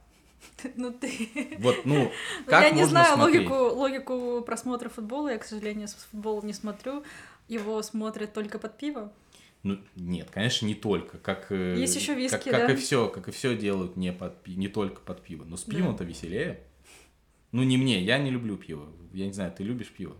[0.76, 1.58] Ну ты.
[1.60, 2.12] Вот, ну,
[2.46, 3.50] как Я не знаю смотреть?
[3.50, 5.30] логику, логику просмотра футбола.
[5.30, 7.04] Я, к сожалению, с футбола не смотрю.
[7.48, 9.12] Его смотрят только под пиво.
[9.64, 11.18] Ну, нет, конечно, не только.
[11.18, 12.74] Как, э, Есть еще виски, как, как да?
[12.74, 15.46] и все, как и все делают не, под, не только под пиво.
[15.46, 16.10] Но с пивом-то да.
[16.10, 16.60] веселее.
[17.54, 18.90] Ну, не мне, я не люблю пиво.
[19.14, 20.18] Я не знаю, ты любишь пиво?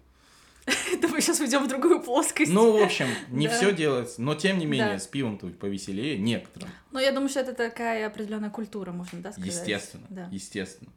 [1.02, 2.52] Да мы сейчас уйдем в другую плоскость.
[2.52, 3.54] Ну, в общем, не да.
[3.54, 5.00] все делается, но тем не менее, да.
[5.00, 6.70] с пивом-то повеселее некоторым.
[6.92, 9.52] Но я думаю, что это такая определенная культура, можно, да, сказать?
[9.52, 10.28] Естественно, да.
[10.32, 10.92] естественно.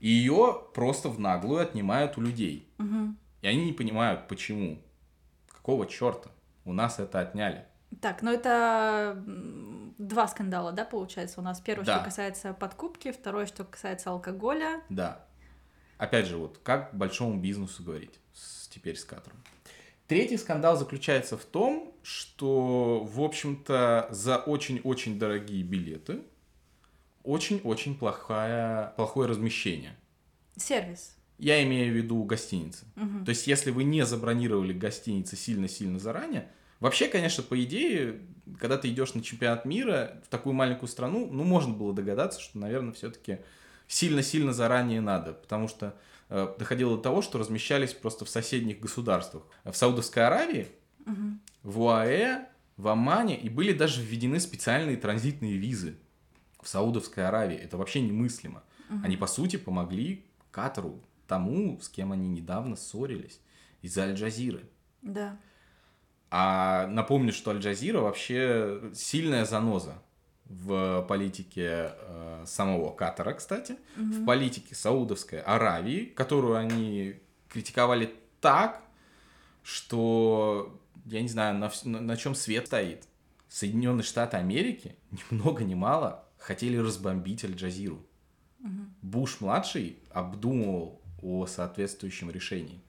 [0.00, 2.68] И ее просто в наглую отнимают у людей.
[2.78, 3.14] Угу.
[3.42, 4.78] И они не понимают, почему.
[5.48, 6.30] Какого черта
[6.64, 7.64] у нас это отняли?
[8.00, 9.22] Так, ну это
[9.98, 11.60] два скандала, да, получается, у нас.
[11.60, 11.96] Первое, да.
[11.96, 14.82] что касается подкупки, второе, что касается алкоголя.
[14.88, 15.24] Да.
[15.96, 18.20] Опять же, вот как большому бизнесу говорить?
[18.74, 19.36] Теперь с кадром.
[20.06, 26.20] Третий скандал заключается в том, что, в общем-то, за очень-очень дорогие билеты
[27.24, 29.96] очень-очень плохое, плохое размещение.
[30.56, 31.16] Сервис.
[31.38, 32.84] Я имею в виду гостиницы.
[32.96, 33.24] Угу.
[33.24, 38.20] То есть, если вы не забронировали гостиницы сильно-сильно заранее, вообще, конечно, по идее,
[38.60, 42.58] когда ты идешь на чемпионат мира в такую маленькую страну, ну, можно было догадаться, что,
[42.58, 43.38] наверное, все-таки
[43.88, 45.96] сильно-сильно заранее надо, потому что
[46.28, 49.44] доходило до того, что размещались просто в соседних государствах.
[49.64, 50.68] В Саудовской Аравии,
[51.06, 51.38] угу.
[51.62, 52.46] в УАЭ,
[52.76, 55.96] в Омане, и были даже введены специальные транзитные визы
[56.62, 57.56] в Саудовской Аравии.
[57.56, 58.62] Это вообще немыслимо.
[58.90, 59.00] Угу.
[59.04, 63.40] Они, по сути, помогли Катару, тому, с кем они недавно ссорились,
[63.82, 64.64] из-за Аль-Джазиры.
[65.02, 65.38] Да.
[66.30, 70.02] А напомню, что Аль-Джазира вообще сильная заноза
[70.46, 74.04] в политике э, самого Катара, кстати, угу.
[74.04, 77.16] в политике Саудовской Аравии, которую они
[77.48, 78.82] критиковали так,
[79.62, 83.04] что я не знаю, на, на, на чем свет стоит.
[83.48, 88.04] Соединенные Штаты Америки, ни много ни мало, хотели разбомбить Аль-Джазиру.
[88.60, 88.70] Угу.
[89.02, 92.80] Буш-младший обдумывал о соответствующем решении.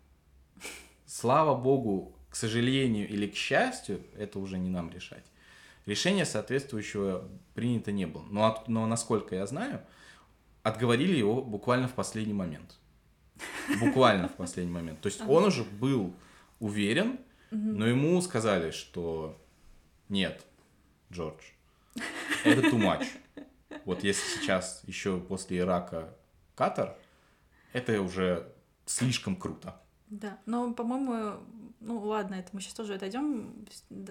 [1.05, 5.23] Слава богу, к сожалению или к счастью, это уже не нам решать.
[5.85, 8.25] Решение соответствующего принято не было.
[8.29, 9.81] Но, от, но насколько я знаю,
[10.63, 12.77] отговорили его буквально в последний момент.
[13.79, 15.01] Буквально в последний момент.
[15.01, 16.13] То есть он уже был
[16.59, 17.19] уверен,
[17.51, 19.39] но ему сказали, что
[20.09, 20.43] нет,
[21.11, 21.43] Джордж,
[22.43, 23.07] это too much.
[23.85, 26.13] Вот если сейчас еще после Ирака
[26.55, 26.95] Катар,
[27.73, 28.51] это уже
[28.85, 29.79] слишком круто.
[30.15, 31.41] Да, но, по-моему,
[31.81, 33.65] ну ладно, это мы сейчас тоже отойдем.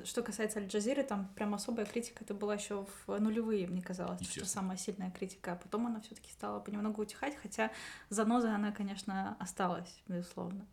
[0.04, 4.44] Что касается Аль-Джазиры, там прям особая критика это была еще в нулевые, мне казалось, что
[4.44, 5.52] самая сильная критика.
[5.52, 7.70] А потом она все-таки стала понемногу утихать, хотя
[8.10, 10.66] заноза она, конечно, осталась, безусловно.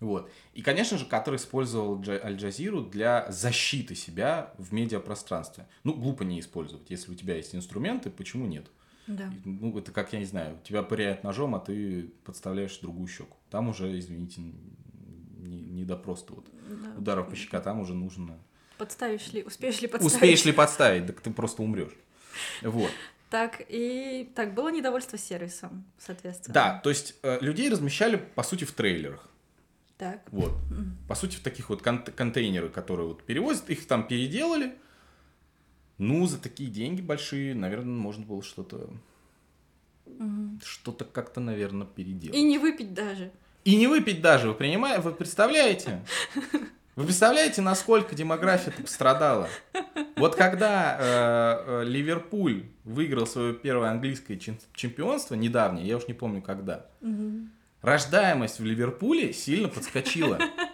[0.00, 0.28] Вот.
[0.52, 5.68] И, конечно же, Катар использовал Аль-Джазиру для защиты себя в медиапространстве.
[5.84, 6.90] Ну, глупо не использовать.
[6.90, 8.66] Если у тебя есть инструменты, почему нет?
[9.06, 9.32] Да.
[9.44, 13.36] Ну, это как, я не знаю, тебя пыряют ножом, а ты подставляешь другую щеку.
[13.50, 16.98] Там уже, извините, не, не до просто вот да.
[16.98, 18.38] ударов по щекотам уже нужно...
[18.78, 20.14] Подставишь ли, успеешь ли подставить?
[20.14, 21.94] Успеешь ли подставить, так ты просто умрешь.
[22.62, 22.90] Вот.
[23.30, 26.54] Так, и так, было недовольство сервисом, соответственно.
[26.54, 29.28] Да, то есть э, людей размещали, по сути, в трейлерах.
[29.98, 30.20] Так.
[30.30, 30.52] Вот.
[31.08, 34.74] По сути, в таких вот кон- контейнеры, которые вот перевозят, их там переделали.
[35.98, 38.90] Ну, за такие деньги большие, наверное, можно было что-то...
[40.06, 40.60] Угу.
[40.64, 42.36] Что-то как-то, наверное, переделать.
[42.36, 43.30] И не выпить даже.
[43.64, 46.04] И не выпить даже, вы понимаете, вы представляете?
[46.96, 49.48] Вы представляете, насколько демография пострадала?
[50.14, 56.40] Вот когда э, э, Ливерпуль выиграл свое первое английское чемпионство, недавнее, я уж не помню
[56.40, 57.48] когда, угу.
[57.82, 60.38] рождаемость в Ливерпуле сильно подскочила.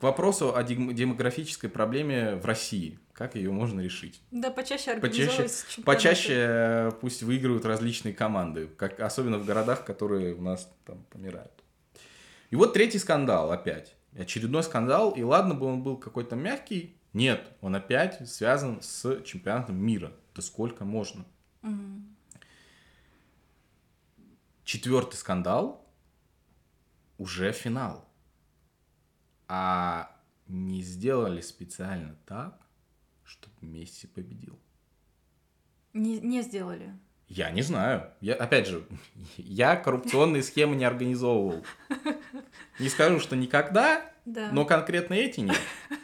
[0.00, 2.98] К вопросу о демографической проблеме в России.
[3.12, 4.22] Как ее можно решить?
[4.30, 10.34] Да, почаще организовывать Почаще, почаще э, пусть выигрывают различные команды, как, особенно в городах, которые
[10.34, 11.52] у нас там помирают.
[12.48, 13.94] И вот третий скандал опять.
[14.18, 19.76] Очередной скандал, и ладно бы он был какой-то мягкий, нет, он опять связан с чемпионатом
[19.76, 20.12] мира.
[20.34, 21.26] Да сколько можно?
[21.62, 22.02] Угу.
[24.64, 25.86] Четвертый скандал
[27.18, 28.09] уже финал.
[29.52, 32.56] А не сделали специально так,
[33.24, 34.56] чтобы Месси победил.
[35.92, 36.96] Не, не сделали.
[37.26, 38.12] Я не знаю.
[38.20, 38.86] Я, опять же,
[39.36, 41.64] я коррупционные схемы не организовывал.
[42.78, 44.50] Не скажу, что никогда, да.
[44.52, 45.58] но конкретно эти нет.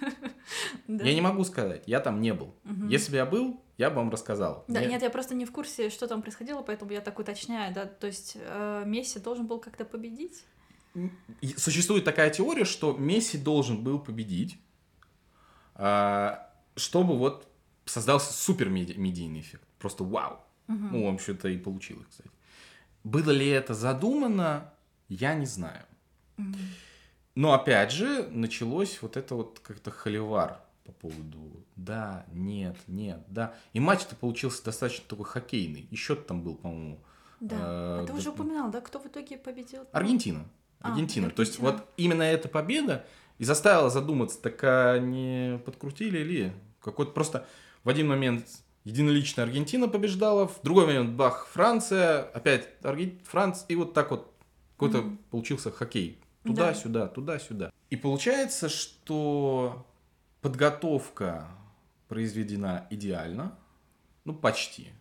[0.87, 1.05] Да.
[1.05, 2.55] Я не могу сказать, я там не был.
[2.65, 2.87] Угу.
[2.87, 4.65] Если бы я был, я бы вам рассказал.
[4.69, 4.91] Да, нет.
[4.91, 7.87] нет, я просто не в курсе, что там происходило, поэтому я так уточняю, да.
[7.87, 10.45] То есть э, Месси должен был как-то победить?
[11.57, 14.59] Существует такая теория, что Месси должен был победить,
[15.75, 16.37] э,
[16.77, 17.49] чтобы вот
[17.85, 19.65] создался супер медийный эффект.
[19.79, 20.41] Просто вау.
[20.69, 20.79] Угу.
[20.93, 22.31] Ну, он что-то и получилось, кстати.
[23.05, 24.73] Было ли это задумано,
[25.09, 25.85] я не знаю.
[26.39, 26.57] Угу.
[27.35, 33.55] Но опять же, началось вот это вот как-то холивар по поводу да, нет, нет, да.
[33.75, 35.87] И матч-то получился достаточно такой хоккейный.
[35.91, 36.99] И счет там был, по-моему.
[37.41, 37.57] Да.
[37.57, 39.87] Э, а ты уже упоминал, да, кто в итоге победил?
[39.93, 40.47] Аргентина.
[40.81, 41.29] А, Аргентина.
[41.29, 43.05] А, То есть вот именно эта победа
[43.39, 46.53] и заставила задуматься, так а не подкрутили ли?
[46.81, 47.47] Какой-то просто
[47.85, 48.47] в один момент
[48.85, 53.19] единолично Аргентина побеждала, в другой момент бах, Франция, опять Арген...
[53.25, 54.33] Франция, и вот так вот
[54.77, 55.19] какой-то mm-hmm.
[55.31, 56.21] получился хоккей.
[56.45, 57.09] Туда-сюда, да.
[57.09, 57.73] туда-сюда.
[57.91, 59.87] И получается, что
[60.41, 61.49] подготовка
[62.09, 63.59] произведена идеально,
[64.25, 64.93] ну почти.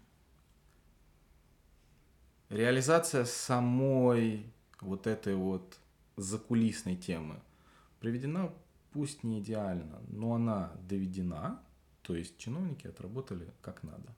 [2.49, 4.51] Реализация самой
[4.85, 5.79] вот этой вот
[6.17, 7.41] закулисной темы
[7.99, 8.53] приведена
[8.91, 11.61] пусть не идеально, но она доведена,
[12.01, 14.15] то есть чиновники отработали как надо.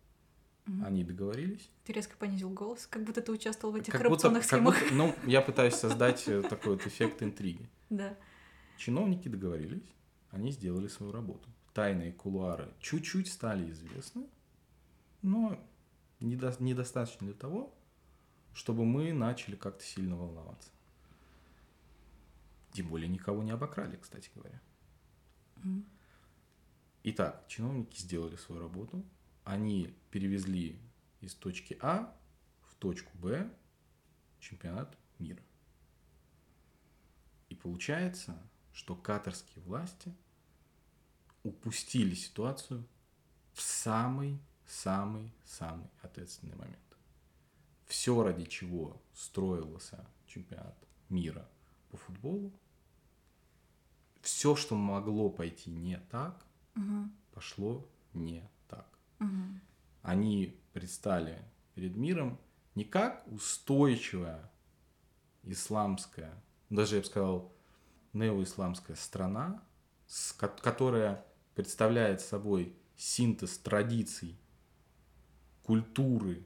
[0.68, 0.86] Угу.
[0.86, 1.70] Они договорились.
[1.86, 4.76] Ты резко понизил голос, как будто ты участвовал в этих как коррупционных будто, схемах.
[4.76, 7.68] Как будто, ну, я пытаюсь создать э, такой вот эффект интриги.
[7.90, 8.16] Да.
[8.78, 9.82] Чиновники договорились,
[10.30, 11.50] они сделали свою работу.
[11.74, 14.28] Тайные кулуары чуть-чуть стали известны,
[15.22, 15.60] но
[16.20, 17.74] недо, недостаточно для того,
[18.58, 20.72] чтобы мы начали как-то сильно волноваться.
[22.72, 24.60] Тем более никого не обокрали, кстати говоря.
[25.58, 25.84] Mm.
[27.04, 29.06] Итак, чиновники сделали свою работу,
[29.44, 30.80] они перевезли
[31.22, 32.18] из точки А
[32.64, 33.48] в точку Б
[34.40, 35.44] чемпионат мира.
[37.50, 38.42] И получается,
[38.74, 40.12] что катарские власти
[41.44, 42.84] упустили ситуацию
[43.54, 46.87] в самый-самый-самый ответственный момент.
[47.88, 50.76] Все, ради чего строился чемпионат
[51.10, 51.48] мира–
[51.90, 52.52] по футболу.
[54.22, 57.14] Все, что могло пойти не так, Мгм.
[57.32, 58.88] пошло не так.
[59.20, 59.62] Мгм.
[60.02, 61.42] Они предстали
[61.76, 62.38] перед миром
[62.76, 64.52] не как устойчивая
[65.44, 66.34] исламская,
[66.70, 67.54] даже я бы сказал,
[68.14, 69.64] неоисламская страна,
[70.38, 71.26] которая
[71.56, 74.38] представляет собой синтез традиций,
[75.64, 76.46] культуры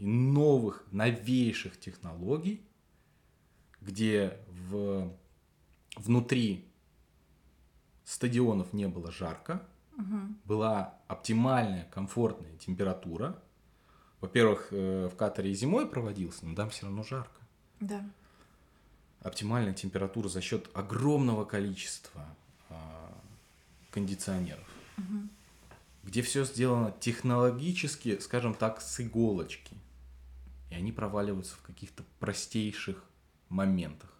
[0.00, 2.62] и новых, новейших технологий,
[3.82, 5.12] где в,
[5.96, 6.64] внутри
[8.04, 9.62] стадионов не было жарко,
[9.96, 10.38] Мгм.
[10.46, 13.38] была оптимальная, комфортная температура.
[14.22, 17.38] Во-первых, э, в Катаре и зимой проводился, но там все равно жарко.
[17.80, 18.02] Да.
[19.20, 22.24] Оптимальная температура за счет огромного количества
[22.70, 23.12] а,
[23.90, 25.28] кондиционеров, Мгм.
[26.04, 29.76] где все сделано технологически, скажем так, с иголочки.
[30.70, 33.04] И они проваливаются в каких-то простейших
[33.48, 34.10] моментах.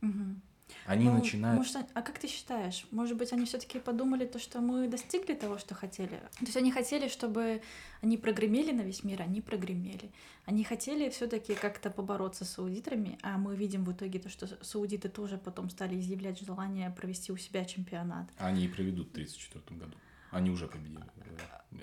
[0.00, 0.42] Мгм.
[0.84, 1.58] Они Ну, начинают...
[1.58, 2.86] может, а как ты считаешь?
[2.90, 6.16] Может быть, они все-таки подумали то, что мы достигли того, что хотели?
[6.38, 7.62] То есть они хотели, чтобы
[8.02, 10.10] они прогремели на весь мир, они прогремели.
[10.44, 15.08] Они хотели все-таки как-то побороться с аудиторами, а мы видим в итоге то, что саудиты
[15.08, 18.28] тоже потом стали изъявлять желание провести у себя чемпионат.
[18.38, 19.96] Они и проведут в 1934 году.
[20.30, 20.98] Они уже победили.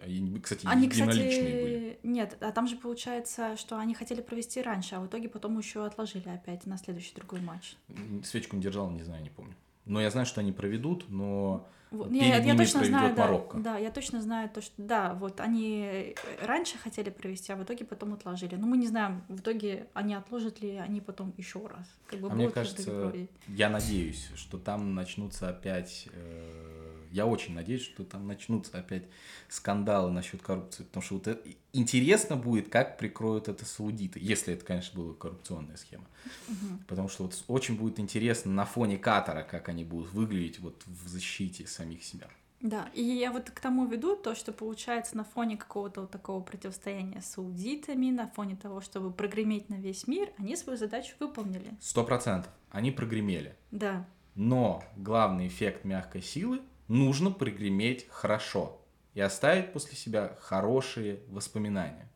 [0.03, 1.89] Они, кстати, Они, единоличные были.
[1.93, 5.57] кстати, нет, а там же получается, что они хотели провести раньше, а в итоге потом
[5.57, 7.75] еще отложили опять на следующий другой матч.
[8.23, 9.53] Свечку не держал, не знаю, не помню.
[9.85, 12.09] Но я знаю, что они проведут, но Вот.
[12.09, 13.57] Перед я, я ними точно проведет знаю, да, Марокко.
[13.59, 17.85] да, я точно знаю то, что да, вот они раньше хотели провести, а в итоге
[17.85, 18.55] потом отложили.
[18.55, 21.87] Но мы не знаем, в итоге они отложат ли они потом еще раз.
[22.07, 23.13] Как бы А мне кажется,
[23.47, 26.07] я надеюсь, что там начнутся опять...
[26.11, 29.03] э, Я очень надеюсь, что там начнутся опять
[29.49, 30.83] скандалы насчет коррупции.
[30.83, 34.19] Потому что вот это- интересно будет, как прикроют это саудиты.
[34.21, 36.05] Если это, конечно, была коррупционная схема.
[36.47, 36.83] Мгм.
[36.87, 41.07] Потому что вот очень будет интересно на фоне Катара, как они будут выглядеть вот в
[41.07, 42.27] защите самих себя.
[42.61, 46.41] Да, и я вот к тому веду то, что получается на фоне какого-то вот такого
[46.41, 51.75] противостояния с саудитами, на фоне того, чтобы прогреметь на весь мир, они свою задачу выполнили.
[51.79, 52.51] Сто процентов.
[52.71, 53.55] Они прогремели.
[53.71, 58.81] Да, Но главный эффект мягкой силы нужно прогреметь хорошо
[59.13, 62.09] и оставить после себя хорошие воспоминания.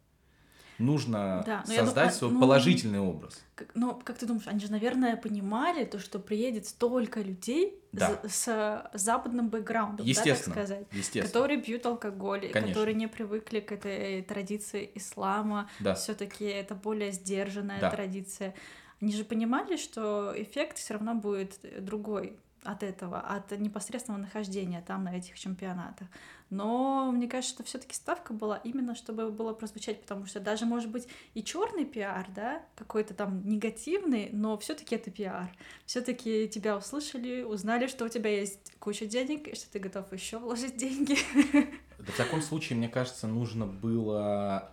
[0.78, 3.42] Нужно Да, создать дум- свой ну, положительный образ.
[3.56, 8.22] Как- Но как ты думаешь, они же, наверное, понимали то, что приедет столько людей Да.
[8.26, 10.56] с, с западным бэкграундом, да, так Естественно.
[10.56, 11.26] сказать, Естественно.
[11.28, 12.68] которые пьют алкоголь, Конечно.
[12.70, 15.70] которые не привыкли к этой традиции ислама.
[15.82, 15.96] Да.
[15.96, 17.90] Все-таки это более сдержанная Да.
[17.92, 18.56] традиция.
[19.02, 25.04] Они же понимали, что эффект все равно будет другой от этого, от непосредственного нахождения там
[25.04, 26.08] на этих чемпионатах.
[26.50, 30.90] Но мне кажется, что все-таки ставка была именно, чтобы было прозвучать, потому что даже может
[30.90, 35.56] быть и черный пиар, да, какой-то там негативный, но все-таки это пиар.
[35.86, 40.40] Все-таки тебя услышали, узнали, что у тебя есть куча денег, и что ты готов еще
[40.40, 41.18] вложить деньги.
[42.00, 44.72] В таком случае, мне кажется, нужно было,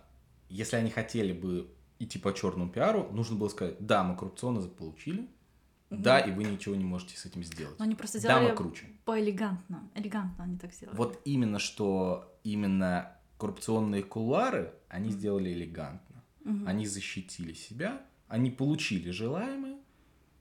[0.49, 1.69] если они хотели бы
[1.99, 5.27] идти по черному пиару, нужно было сказать, да, мы коррупционно заполучили,
[5.89, 7.79] да, и вы ничего не можете с этим сделать.
[7.79, 8.85] Но они просто Да, мы сделали круче.
[9.05, 9.89] по-элегантно.
[9.95, 10.95] Элегантно они так сделали.
[10.95, 16.23] Вот именно что именно коррупционные кулуары они сделали элегантно.
[16.65, 19.77] Они защитили себя, они получили желаемое,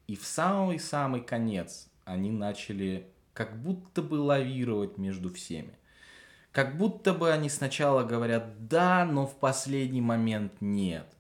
[0.06, 5.76] и в самый-самый конец они начали как будто бы лавировать между всеми.
[6.52, 11.12] Как будто бы они сначала говорят «да», но в последний момент «нет».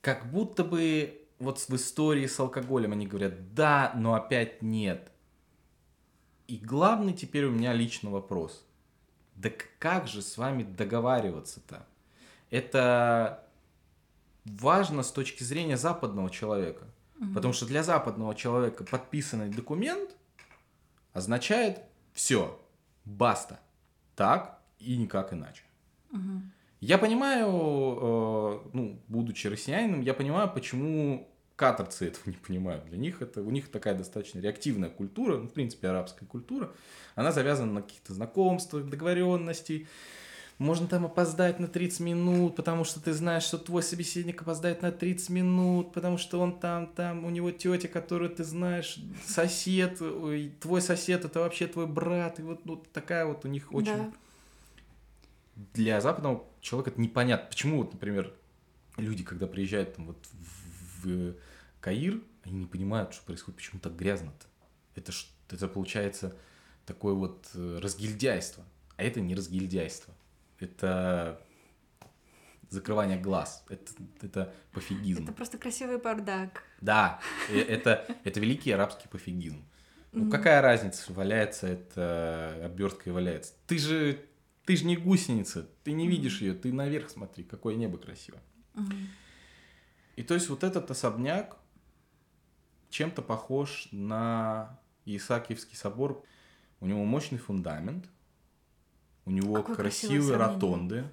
[0.00, 5.10] Как будто бы вот в истории с алкоголем они говорят «да», но опять «нет».
[6.46, 8.64] И главный теперь у меня лично вопрос.
[9.34, 11.86] Да как же с вами договариваться-то?
[12.50, 13.46] Это
[14.44, 16.84] важно с точки зрения западного человека.
[17.18, 17.34] Мгм.
[17.34, 20.10] Потому что для западного человека подписанный документ
[21.12, 21.80] означает
[22.12, 22.60] все,
[23.04, 23.60] баста.
[24.14, 25.64] Так и никак иначе.
[26.10, 26.52] Мгм.
[26.86, 32.84] Я понимаю, э, ну, будучи россиянином, я понимаю, почему катарцы этого не понимают.
[32.86, 36.70] Для них это, у них такая достаточно реактивная культура, ну, в принципе, арабская культура.
[37.16, 39.88] Она завязана на каких-то знакомствах, договоренностей.
[40.58, 44.92] Можно там опоздать на 30 минут, потому что ты знаешь, что твой собеседник опоздает на
[44.92, 50.52] 30 минут, потому что он там, там, у него тетя, которую ты знаешь, сосед, ой,
[50.60, 54.12] твой сосед это вообще твой брат, и вот, вот такая вот у них очень Да.
[55.56, 57.48] Для западного человека это непонятно.
[57.48, 58.32] Почему, вот, например,
[58.96, 60.26] люди, когда приезжают там, вот,
[61.02, 61.34] в, в
[61.80, 64.46] Каир, они не понимают, что происходит, почему так грязно-то.
[64.94, 65.12] Это,
[65.50, 66.36] это получается
[66.84, 68.64] такое вот э, разгильдяйство.
[68.96, 70.14] А это не разгильдяйство.
[70.58, 71.40] Это
[72.70, 73.64] закрывание глаз.
[73.68, 73.92] Это,
[74.22, 75.24] это пофигизм.
[75.24, 76.62] Это просто красивый бардак.
[76.80, 79.64] Да, э, это, это великий арабский пофигизм.
[80.12, 83.52] Ну, какая разница, валяется это обертка и валяется.
[83.66, 84.18] Ты же,
[84.66, 88.38] ты же не гусеница, ты не видишь ее, ты наверх смотри, какое небо красиво.
[90.16, 91.56] И то есть вот этот особняк
[92.90, 96.24] чем-то похож на Исаакиевский собор.
[96.80, 98.06] У него мощный фундамент,
[99.24, 101.04] у него Какое красивые ротонды,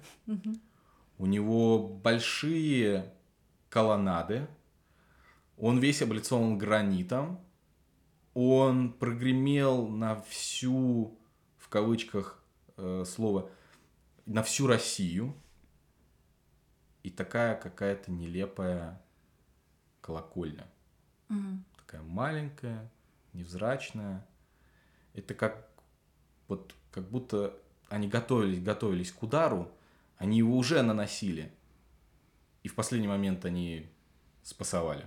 [1.18, 3.14] у него большие
[3.68, 4.48] колоннады,
[5.56, 7.40] он весь облицован гранитом,
[8.34, 11.18] он прогремел на всю,
[11.56, 12.43] в кавычках
[12.76, 13.50] э, слово,
[14.26, 15.34] на всю Россию.
[17.02, 19.02] И такая какая-то нелепая
[20.00, 20.66] колокольня.
[21.28, 21.64] Мгм.
[21.76, 22.90] Такая маленькая,
[23.34, 24.26] невзрачная.
[25.12, 25.68] Это как
[26.48, 27.58] вот как будто
[27.88, 29.70] они готовились, готовились к удару,
[30.16, 31.52] они его уже наносили.
[32.62, 33.88] И в последний момент они
[34.42, 35.06] спасовали.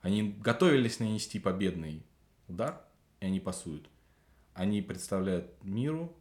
[0.00, 2.04] Они готовились нанести победный
[2.48, 2.80] удар,
[3.20, 3.88] и они пасуют.
[4.54, 6.14] Они представляют миру,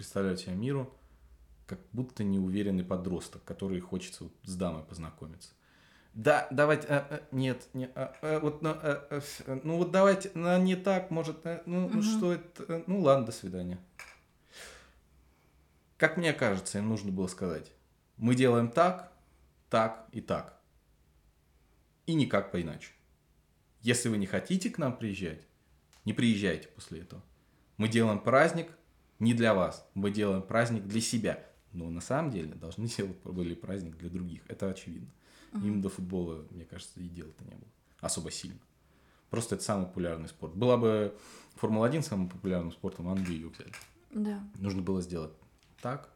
[0.00, 0.90] представляют себя миру,
[1.66, 5.50] как будто неуверенный подросток, который хочется вот с дамой познакомиться.
[6.14, 9.20] Да, давайте, э, э, нет, не, э, э, вот, ну, э,
[9.62, 12.02] ну вот давайте, ну, не так, может, ну Мгм.
[12.02, 13.78] что это, ну ладно, до свидания.
[15.98, 17.70] Как мне кажется, им нужно было сказать,
[18.16, 19.12] мы делаем так,
[19.68, 20.58] так и так.
[22.06, 22.92] И никак поиначе.
[23.82, 25.42] Если вы не хотите к нам приезжать,
[26.06, 27.22] не приезжайте после этого.
[27.76, 28.72] Мы делаем праздник
[29.20, 31.46] не для вас, мы делаем праздник для себя.
[31.72, 34.42] Но на самом деле должны делать были праздник для других.
[34.48, 35.10] Это очевидно.
[35.52, 37.68] Им до футбола, мне кажется, и дела-то не было.
[38.00, 38.60] Особо сильно.
[39.30, 40.54] Просто это самый популярный спорт.
[40.54, 41.16] Была бы
[41.56, 43.72] Формула-1 самым популярным спортом, Англию взяли.
[44.10, 44.42] Да.
[44.58, 45.32] Нужно было сделать
[45.82, 46.08] так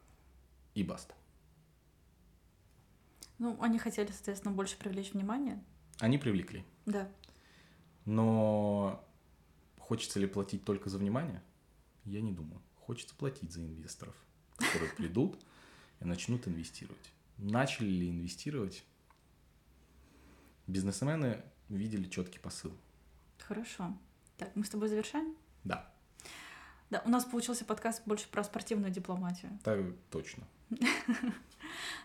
[0.73, 1.13] и баста.
[3.37, 5.61] Ну, они хотели, соответственно, больше привлечь внимание.
[5.99, 6.65] Они привлекли.
[6.85, 7.09] Да.
[8.05, 9.03] Но
[9.77, 11.41] хочется ли платить только за внимание?
[12.05, 12.61] Я не думаю.
[12.85, 14.15] Хочется платить за инвесторов,
[14.57, 15.43] которые придут
[16.01, 17.11] и начнут инвестировать.
[17.37, 18.83] Начали ли инвестировать?
[20.67, 22.77] Бизнесмены видели четкий посыл.
[23.39, 23.97] Хорошо.
[24.37, 25.35] Так, мы с тобой завершаем?
[25.63, 25.91] Да,
[26.91, 29.57] Да, у нас получился подкаст больше про спортивную дипломатию.
[29.63, 29.79] так
[30.11, 30.43] точно.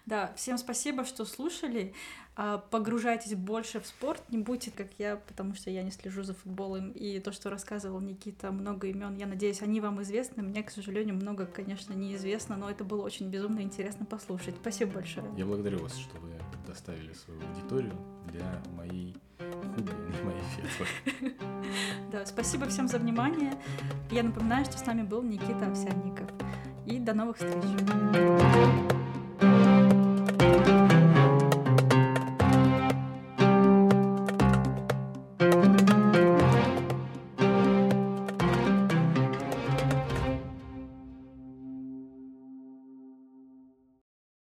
[0.07, 1.95] Да, всем спасибо, что слушали.
[2.37, 6.35] А, Погружайтесь больше в спорт, не будьте как я, потому что я не слежу за
[6.35, 6.91] футболом.
[6.93, 10.43] И то, что рассказывал Никита, много имен, я надеюсь, они вам известны.
[10.43, 14.55] Мне, к сожалению, много, конечно, неизвестно, но это было очень безумно интересно послушать.
[14.61, 15.27] Спасибо большое.
[15.37, 17.95] Я благодарю вас, что вы предоставили свою аудиторию
[18.29, 21.35] для моей худой, не моей светлой.
[22.11, 23.53] Да, спасибо всем за внимание.
[24.11, 26.29] Я напоминаю, что с нами был Никита Овсянников.
[26.87, 28.97] И до новых встреч.
[30.51, 30.80] Thank you.